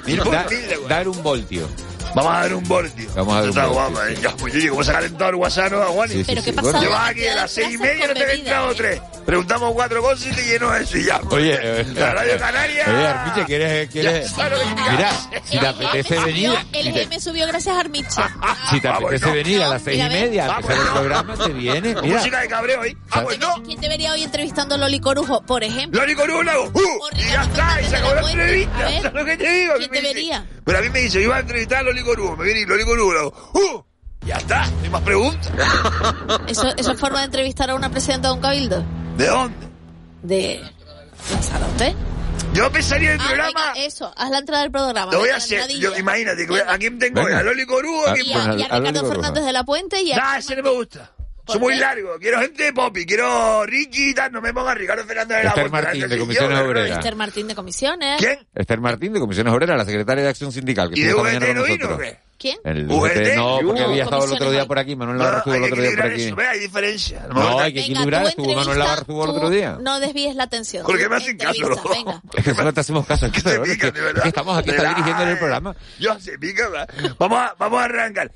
Mil 0.06 0.18
por 0.20 0.50
mil 0.50 0.88
dar 0.88 1.08
un 1.08 1.22
voltio. 1.22 1.68
Vamos 2.14 2.32
a 2.32 2.40
dar 2.40 2.54
un 2.54 2.64
voltio. 2.68 3.08
Vamos 3.16 3.34
a 3.34 3.40
dar 3.50 3.68
un 3.68 3.74
voltio. 3.74 4.06
¿eh? 4.06 4.18
Ya, 4.22 4.36
pues 4.36 4.52
yo 4.52 4.60
digo, 4.60 4.72
¿cómo 4.74 4.84
se 4.84 4.90
ha 4.90 4.94
calentado 4.94 5.30
el 5.30 5.36
WhatsApp, 5.36 5.72
no, 5.72 5.82
Juan? 5.84 6.08
Sí, 6.08 6.18
sí, 6.18 6.24
Pero 6.26 6.42
sí. 6.42 6.50
¿qué 6.50 6.52
Bueno, 6.60 6.72
pasaba? 6.72 6.84
Llevas 6.84 7.10
aquí 7.10 7.26
a 7.26 7.34
las 7.36 7.50
seis 7.50 7.68
y 7.74 7.78
media, 7.78 8.06
no 8.06 8.14
te 8.14 8.20
he 8.24 8.34
entrado 8.34 8.70
¿eh? 8.70 8.74
tres. 8.76 9.00
Preguntamos 9.26 9.72
cuatro 9.72 10.02
cosas 10.02 10.26
y 10.26 10.30
te 10.34 10.42
lleno 10.44 10.74
eso 10.74 10.98
y 10.98 11.04
ya. 11.04 11.20
Oye, 11.30 11.56
eh, 11.62 11.86
la 11.94 12.12
radio 12.12 12.38
Canaria. 12.38 12.84
Oye, 12.88 13.06
Armiche, 13.06 13.44
¿quieres, 13.46 13.90
quieres... 13.90 14.36
Lo. 14.36 14.90
Mira, 14.90 15.10
si 15.44 15.50
te 15.50 15.58
El 15.58 15.66
apetece 15.66 16.14
GM 16.16 16.24
venir, 16.26 16.50
subió- 16.50 16.66
El 16.72 16.92
GM 16.92 17.20
subió 17.20 17.46
gracias 17.46 17.76
a 17.76 17.80
Armiche. 17.80 18.22
si 18.70 18.80
te 18.80 18.88
apetece 18.88 19.26
no. 19.26 19.32
venir 19.32 19.62
a 19.62 19.68
las 19.68 19.82
seis 19.82 20.04
y 20.04 20.08
media 20.08 20.46
a 20.46 20.56
empezar 20.60 20.76
el 20.86 20.92
programa, 20.92 21.34
te 21.36 21.48
Mira, 21.52 22.02
música 22.02 22.40
de 22.40 22.48
cabreo 22.48 22.80
ahí. 22.82 22.96
Ah, 23.10 23.22
pues 23.22 23.38
no. 23.38 23.62
¿Quién 23.64 23.80
te 23.80 23.88
vería 23.88 24.12
hoy 24.12 24.22
entrevistando 24.24 24.74
a 24.74 24.78
Loli 24.78 24.98
Corujo, 25.00 25.42
por 25.42 25.62
ejemplo? 25.62 26.00
Loli 26.00 26.14
Corujo 26.14 26.40
hago, 26.50 26.64
¡uh! 26.74 27.16
Y 27.16 27.20
ya 27.30 27.42
está, 27.44 27.80
y 27.80 27.84
se 27.86 27.96
acabó 27.96 28.14
la 28.14 28.30
entrevista. 28.32 28.78
¿Sabes 28.78 29.12
lo 29.14 29.24
que 29.24 29.36
te 29.36 29.52
digo? 29.52 29.74
¿quién 29.78 29.90
te 29.90 30.00
vería? 30.02 30.46
Pero 30.64 30.78
a 30.78 30.80
mí 30.82 30.88
me 30.90 31.00
dice, 31.00 31.14
yo 31.18 31.20
iba 31.20 31.36
a 31.36 31.40
entrevistar 31.40 31.78
a 31.78 31.82
Loli 31.82 32.02
Corujo. 32.02 32.36
Me 32.36 32.44
viene 32.44 32.60
y 32.60 32.66
Loli 32.66 32.84
Corujo 32.84 33.12
hago, 33.18 33.50
¡uh! 33.54 33.82
Ya 34.26 34.36
está, 34.36 34.66
no 34.66 34.82
hay 34.84 34.90
más 34.90 35.02
preguntas. 35.02 35.52
¿Eso, 36.48 36.68
¿Eso 36.76 36.92
es 36.92 37.00
forma 37.00 37.20
de 37.20 37.24
entrevistar 37.26 37.70
a 37.70 37.74
una 37.74 37.90
presidenta 37.90 38.28
de 38.28 38.34
un 38.34 38.40
cabildo? 38.40 38.84
¿De 39.16 39.26
dónde? 39.26 39.66
De 40.22 40.62
Lanzarote. 41.32 41.94
Yo 42.54 42.66
empezaría 42.66 43.12
el 43.14 43.20
Ah, 43.20 43.24
programa. 43.24 43.72
venga, 43.72 43.86
eso, 43.86 44.12
haz 44.16 44.30
la 44.30 44.38
entrada 44.38 44.62
del 44.62 44.70
programa. 44.72 45.10
Lo 45.12 45.18
voy 45.18 45.28
a 45.30 45.36
hacer. 45.36 45.68
Yo, 45.70 45.96
imagínate, 45.96 46.42
que 46.44 46.50
voy 46.50 46.60
a- 46.60 46.72
¿a 46.72 46.78
quién 46.78 46.98
tengo? 46.98 47.24
Venga. 47.24 47.38
¿A 47.38 47.42
Loli 47.42 47.64
Corujo? 47.66 48.06
¿A 48.06 48.10
Ah, 48.10 48.14
quién 48.14 48.26
Y 48.26 48.32
a, 48.32 48.36
y 48.36 48.62
a 48.62 48.78
Ricardo. 48.80 49.08
Fernández 49.08 49.44
de 49.44 49.52
la 49.52 49.64
Puente 49.64 50.02
y 50.02 50.12
a... 50.12 50.16
Nah, 50.16 50.36
ese 50.38 50.56
no 50.56 50.62
me 50.62 50.70
gusta. 50.70 51.10
¿Por 51.44 51.54
Soy 51.54 51.60
muy 51.62 51.76
largo. 51.76 52.18
Quiero 52.20 52.40
gente 52.40 52.62
de 52.64 52.72
Poppy. 52.72 53.04
Quiero 53.04 53.66
Ricky 53.66 54.10
y 54.10 54.14
tal. 54.14 54.30
No 54.30 54.40
me 54.40 54.54
pongas 54.54 54.76
Ricardo 54.76 55.04
Fernández 55.04 55.38
de 55.38 55.44
la 55.44 55.50
Esther. 55.50 55.70
Martín, 55.70 56.08
de 56.08 56.18
Comisiones 56.18 56.58
Obreras. 56.60 56.98
Esther 56.98 57.16
Martín 57.16 57.48
de 57.48 57.54
Comisiones. 57.54 58.20
¿Quién? 58.20 58.46
Esther 58.54 58.80
Martín 58.80 59.12
de 59.12 59.20
Comisiones 59.20 59.52
Obreras, 59.52 59.76
la 59.76 59.84
secretaria 59.84 60.22
de 60.22 60.30
Acción 60.30 60.52
Sindical, 60.52 60.90
que 60.90 61.00
¿Y 61.00 61.02
de 61.02 61.14
con 61.14 61.24
no 61.54 61.62
vino? 61.64 61.98
¿Quién? 62.42 62.58
El 62.64 62.90
¿UGT? 62.90 63.36
No, 63.36 63.60
porque 63.64 63.82
había 63.82 64.02
estado 64.02 64.24
el 64.24 64.32
otro 64.32 64.50
día 64.50 64.66
por 64.66 64.76
aquí, 64.76 64.96
Manuel 64.96 65.18
No, 65.18 65.22
Navarro 65.24 65.38
estuvo 65.38 65.54
el 65.54 65.62
otro 65.62 65.82
día 65.82 65.90
por 65.92 66.06
aquí. 66.06 66.34
hay 66.50 66.58
diferencia. 66.58 67.26
No, 67.32 67.60
hay 67.60 67.72
que 67.72 67.80
equilibrar, 67.82 68.26
estuvo 68.26 68.54
Manuel 68.54 68.78
Navarro 68.78 69.00
estuvo 69.02 69.24
el 69.24 69.30
otro 69.30 69.50
día. 69.50 69.78
No 69.80 70.00
desvíes 70.00 70.34
la 70.34 70.42
atención. 70.44 70.84
¿Por 70.84 70.98
qué 70.98 71.04
Tú 71.04 71.10
me 71.10 71.16
hacen 71.16 71.38
caso? 71.38 71.82
Venga. 71.88 72.20
Es 72.36 72.44
que 72.44 72.64
no 72.64 72.72
te 72.74 72.80
hacemos 72.80 73.06
caso, 73.06 73.26
es 73.26 73.32
que, 73.32 73.88
estamos 74.24 74.58
aquí, 74.58 74.70
está 74.70 74.88
dirigiendo 74.88 75.22
el 75.22 75.38
programa. 75.38 75.76
Yo 76.00 76.18
se 76.18 76.36
pica, 76.36 76.68
¿verdad? 76.68 76.88
Vamos 77.16 77.38
a, 77.38 77.54
vamos 77.58 77.80
a 77.80 77.84
arrancar. 77.84 78.32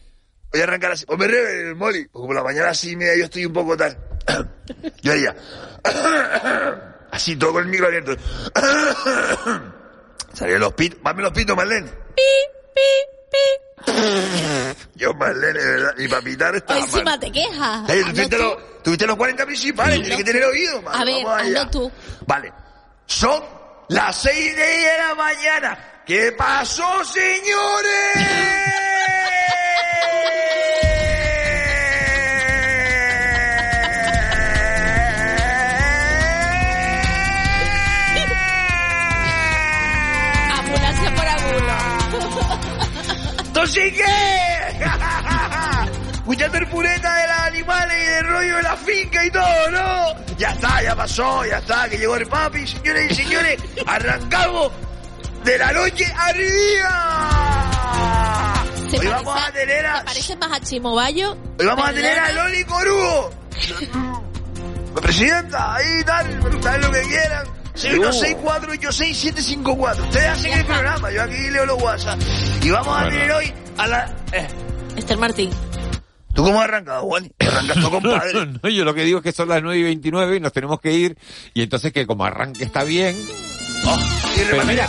Voy 0.53 0.61
a 0.61 0.65
arrancar 0.65 0.93
así. 0.93 1.07
Pues 1.07 1.19
me 1.19 1.27
reve 1.27 1.69
el 1.69 1.75
Molly. 1.77 2.07
Porque 2.09 2.27
por 2.27 2.35
la 2.37 2.43
mañana 2.43 2.71
así 2.71 2.97
media 2.97 3.17
yo 3.17 3.25
estoy 3.25 3.47
un 3.47 3.53
poco 3.53 3.77
tal. 3.77 3.97
Yo 5.03 5.13
haría. 5.13 5.37
Así 7.13 7.37
todo 7.37 7.53
con 7.53 7.63
el 7.65 7.69
micro 7.71 7.87
abierto. 7.87 8.17
Salían 10.33 10.61
los 10.61 10.73
pitos. 10.75 11.01
Mame 11.03 11.23
los 11.23 11.33
pitos, 11.33 11.57
Marlene. 11.57 11.91
Yo, 14.97 15.15
Marlene, 15.15 15.59
de 15.59 15.71
verdad. 15.71 15.95
Y 15.99 16.09
para 16.09 16.23
pitar 16.23 16.57
está 16.57 16.75
mal. 16.75 16.83
encima 16.83 17.21
te 17.21 17.31
quejas. 17.31 17.89
Ey, 17.89 18.01
tú 18.03 18.09
Hazlo 18.09 18.15
tuviste 18.15 18.39
los, 18.39 18.83
tuviste 18.83 19.07
los 19.07 19.17
40 19.17 19.47
principales, 19.47 20.01
tienes 20.01 20.19
que 20.19 20.25
tener 20.25 20.45
oído, 20.45 20.83
man. 20.83 21.01
A 21.01 21.05
ver, 21.05 21.25
Vamos 21.25 21.41
allá. 21.41 21.59
hazlo 21.61 21.71
tú. 21.71 21.93
Vale. 22.27 22.53
Son 23.07 23.43
las 23.89 24.17
6 24.23 24.57
de 24.57 24.89
la 24.99 25.15
mañana. 25.15 26.03
¿Qué 26.05 26.33
pasó, 26.33 27.05
señores? 27.05 28.17
¿Entonces 43.67 43.93
qué? 43.97 44.87
Escuchando 46.15 46.59
el 46.59 46.67
pureta 46.69 47.17
de 47.17 47.27
los 47.27 47.37
animales 47.39 47.97
y 48.03 48.07
del 48.11 48.27
rollo 48.29 48.57
de 48.57 48.63
la 48.63 48.77
finca 48.77 49.25
y 49.25 49.31
todo, 49.31 49.71
¿no? 49.71 50.37
Ya 50.37 50.51
está, 50.51 50.83
ya 50.83 50.95
pasó, 50.97 51.45
ya 51.47 51.59
está, 51.59 51.89
que 51.89 51.99
llegó 51.99 52.17
el 52.17 52.27
papi, 52.27 52.67
señores 52.67 53.11
y 53.13 53.15
señores. 53.15 53.63
Arrancamos 53.87 54.73
de 55.45 55.59
la 55.59 55.73
noche 55.73 56.05
arriba. 56.17 57.05
Se 58.91 58.99
Hoy 58.99 59.07
parece- 59.07 59.09
vamos 59.09 59.43
a 59.43 59.53
tener 59.53 59.87
a, 59.87 59.99
¿Te 60.01 60.05
parece 60.05 60.37
más 60.37 60.53
a 60.53 60.61
Chimobayo? 60.61 61.37
hoy 61.59 61.67
vamos 61.67 61.89
a 61.89 61.93
tener 61.93 62.19
a. 62.19 62.33
Loli 62.33 62.65
Corujo. 62.65 63.31
La 64.95 65.01
presidenta, 65.01 65.75
ahí 65.75 66.05
tal, 66.05 66.27
preguntar 66.41 66.81
lo 66.81 66.91
que 66.93 67.03
quieran. 67.03 67.47
6164-86754. 67.77 70.01
Ustedes 70.03 70.27
hacen 70.29 70.53
el 70.53 70.65
programa, 70.65 71.11
yo 71.13 71.23
aquí 71.23 71.51
leo 71.51 71.67
los 71.67 71.81
WhatsApp. 71.83 72.21
Y 72.63 72.71
vamos 72.71 72.97
a 72.97 73.03
Bueno. 73.03 73.11
tener 73.17 73.33
hoy 73.33 73.53
a 73.79 73.87
la... 73.87 74.15
eh, 74.33 74.47
Esther 74.97 75.19
Martín. 75.19 75.51
¿Tú 76.35 76.43
cómo 76.45 76.59
has 76.61 76.69
arrancado, 76.69 77.03
Juan? 77.05 77.31
Arrancas 77.39 77.81
tú, 77.81 77.91
compadre. 77.91 78.33
no, 78.47 78.59
no, 78.63 78.69
yo 78.69 78.85
lo 78.85 78.93
que 78.95 79.05
digo 79.05 79.19
es 79.19 79.25
que 79.25 79.33
son 79.33 79.49
las 79.49 79.63
9 79.63 79.79
y 79.79 79.83
29 79.85 80.37
y 80.37 80.41
nos 80.41 80.53
tenemos 80.53 80.81
que 80.81 80.93
ir. 80.93 81.17
Y 81.55 81.63
entonces 81.63 81.93
que 81.93 82.07
como 82.07 82.25
arranque 82.27 82.65
está 82.65 82.85
bien, 82.85 83.17
Pero 84.37 84.65
mira, 84.65 84.89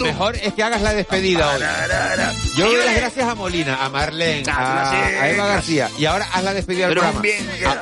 mejor, 0.00 0.36
es 0.36 0.54
que 0.54 0.62
hagas 0.62 0.82
la 0.82 0.94
despedida 0.94 1.52
hoy. 1.52 1.62
Yo 2.56 2.66
doy 2.66 2.76
las 2.84 2.96
gracias 2.96 3.28
a 3.28 3.34
Molina, 3.34 3.84
a 3.84 3.88
Marlene, 3.88 4.48
a, 4.50 4.90
a 4.90 5.30
Eva 5.30 5.46
García. 5.46 5.90
Y 5.98 6.04
ahora 6.06 6.28
haz 6.32 6.44
la 6.44 6.54
despedida 6.54 6.88
del 6.88 6.98
programa. 6.98 7.22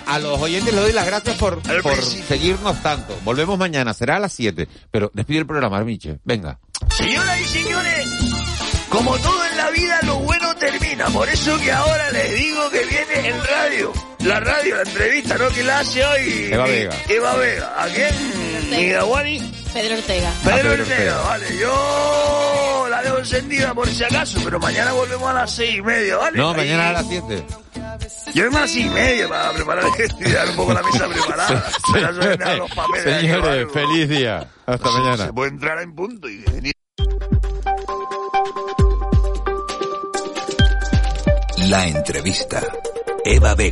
A, 0.07 0.15
a 0.15 0.19
los 0.19 0.41
oyentes 0.41 0.73
les 0.73 0.83
doy 0.83 0.93
las 0.93 1.07
gracias 1.07 1.37
por, 1.37 1.61
por 1.83 2.03
seguirnos 2.03 2.83
tanto. 2.83 3.19
Volvemos 3.25 3.59
mañana, 3.59 3.93
será 3.95 4.17
a 4.17 4.21
las 4.21 4.33
7. 4.33 4.69
Pero 4.91 5.11
despide 5.15 5.41
el 5.41 5.47
programa, 5.47 5.77
Armiche. 5.79 6.19
Venga. 6.25 6.59
Señoras 6.97 7.41
y 7.41 7.45
señores, 7.45 8.07
como 8.89 9.17
todo 9.19 9.45
en 9.51 9.57
la 9.57 9.71
vida, 9.71 9.99
lo 10.03 10.17
bueno 10.17 10.55
termina. 10.57 11.07
Por 11.07 11.29
eso 11.29 11.59
que 11.59 11.73
ahora 11.73 12.11
les 12.11 12.35
digo 12.39 12.71
que 12.71 12.85
viene 12.85 13.29
en 13.29 13.45
radio. 13.45 13.93
La 14.21 14.41
radio, 14.41 14.77
la 14.77 14.83
entrevista, 14.83 15.37
¿no? 15.39 15.49
Que 15.51 15.63
la 15.63 15.79
hace 15.81 16.05
hoy. 16.05 16.49
Eva 16.53 16.65
Vega. 16.65 16.97
Eva 17.09 17.37
Vega. 17.37 17.75
¿A 17.79 17.87
quién? 17.89 18.71
Migaguani. 18.71 19.56
Pedro 19.77 19.97
Ortega. 19.99 20.33
Pedro 20.43 20.57
Pedro 20.57 20.71
Ortega, 20.83 20.83
Ortega. 20.83 21.21
vale. 21.23 21.59
Yo 21.59 22.87
la 22.91 23.03
dejo 23.03 23.19
encendida 23.19 23.75
por 23.75 23.89
si 23.89 24.05
acaso, 24.05 24.41
pero 24.43 24.59
mañana 24.59 24.93
volvemos 24.93 25.29
a 25.29 25.33
las 25.35 25.51
seis 25.55 25.77
y 25.77 25.83
media, 25.83 26.17
¿vale? 26.17 26.39
No, 26.39 26.51
Ahí- 26.51 26.57
mañana 26.57 26.89
a 26.89 26.93
las 26.93 27.07
7. 27.09 27.45
Yo 28.35 28.47
es 28.47 28.55
a 28.55 28.61
las 28.61 28.71
seis 28.71 28.87
y 28.87 28.89
media 28.89 29.29
para 29.29 29.53
preparar 29.53 29.85
y 30.21 30.31
dar 30.31 30.49
un 30.51 30.57
poco 30.57 30.73
la 30.73 30.83
mesa 30.83 31.07
preparada. 31.09 31.65
Para 31.93 32.57
los 32.57 32.71
papeles 32.71 33.21
Señores, 33.21 33.67
feliz 33.73 34.09
día. 34.09 34.49
Hasta 34.65 34.91
mañana. 34.91 35.27
Se 35.27 35.33
puede 35.35 35.51
entrar 35.51 35.81
en 35.83 35.95
punto 35.95 36.27
y 36.29 36.39
venir. 36.39 36.73
La 41.69 41.87
entrevista. 41.87 42.63
Eva 43.25 43.55
Vega. 43.55 43.65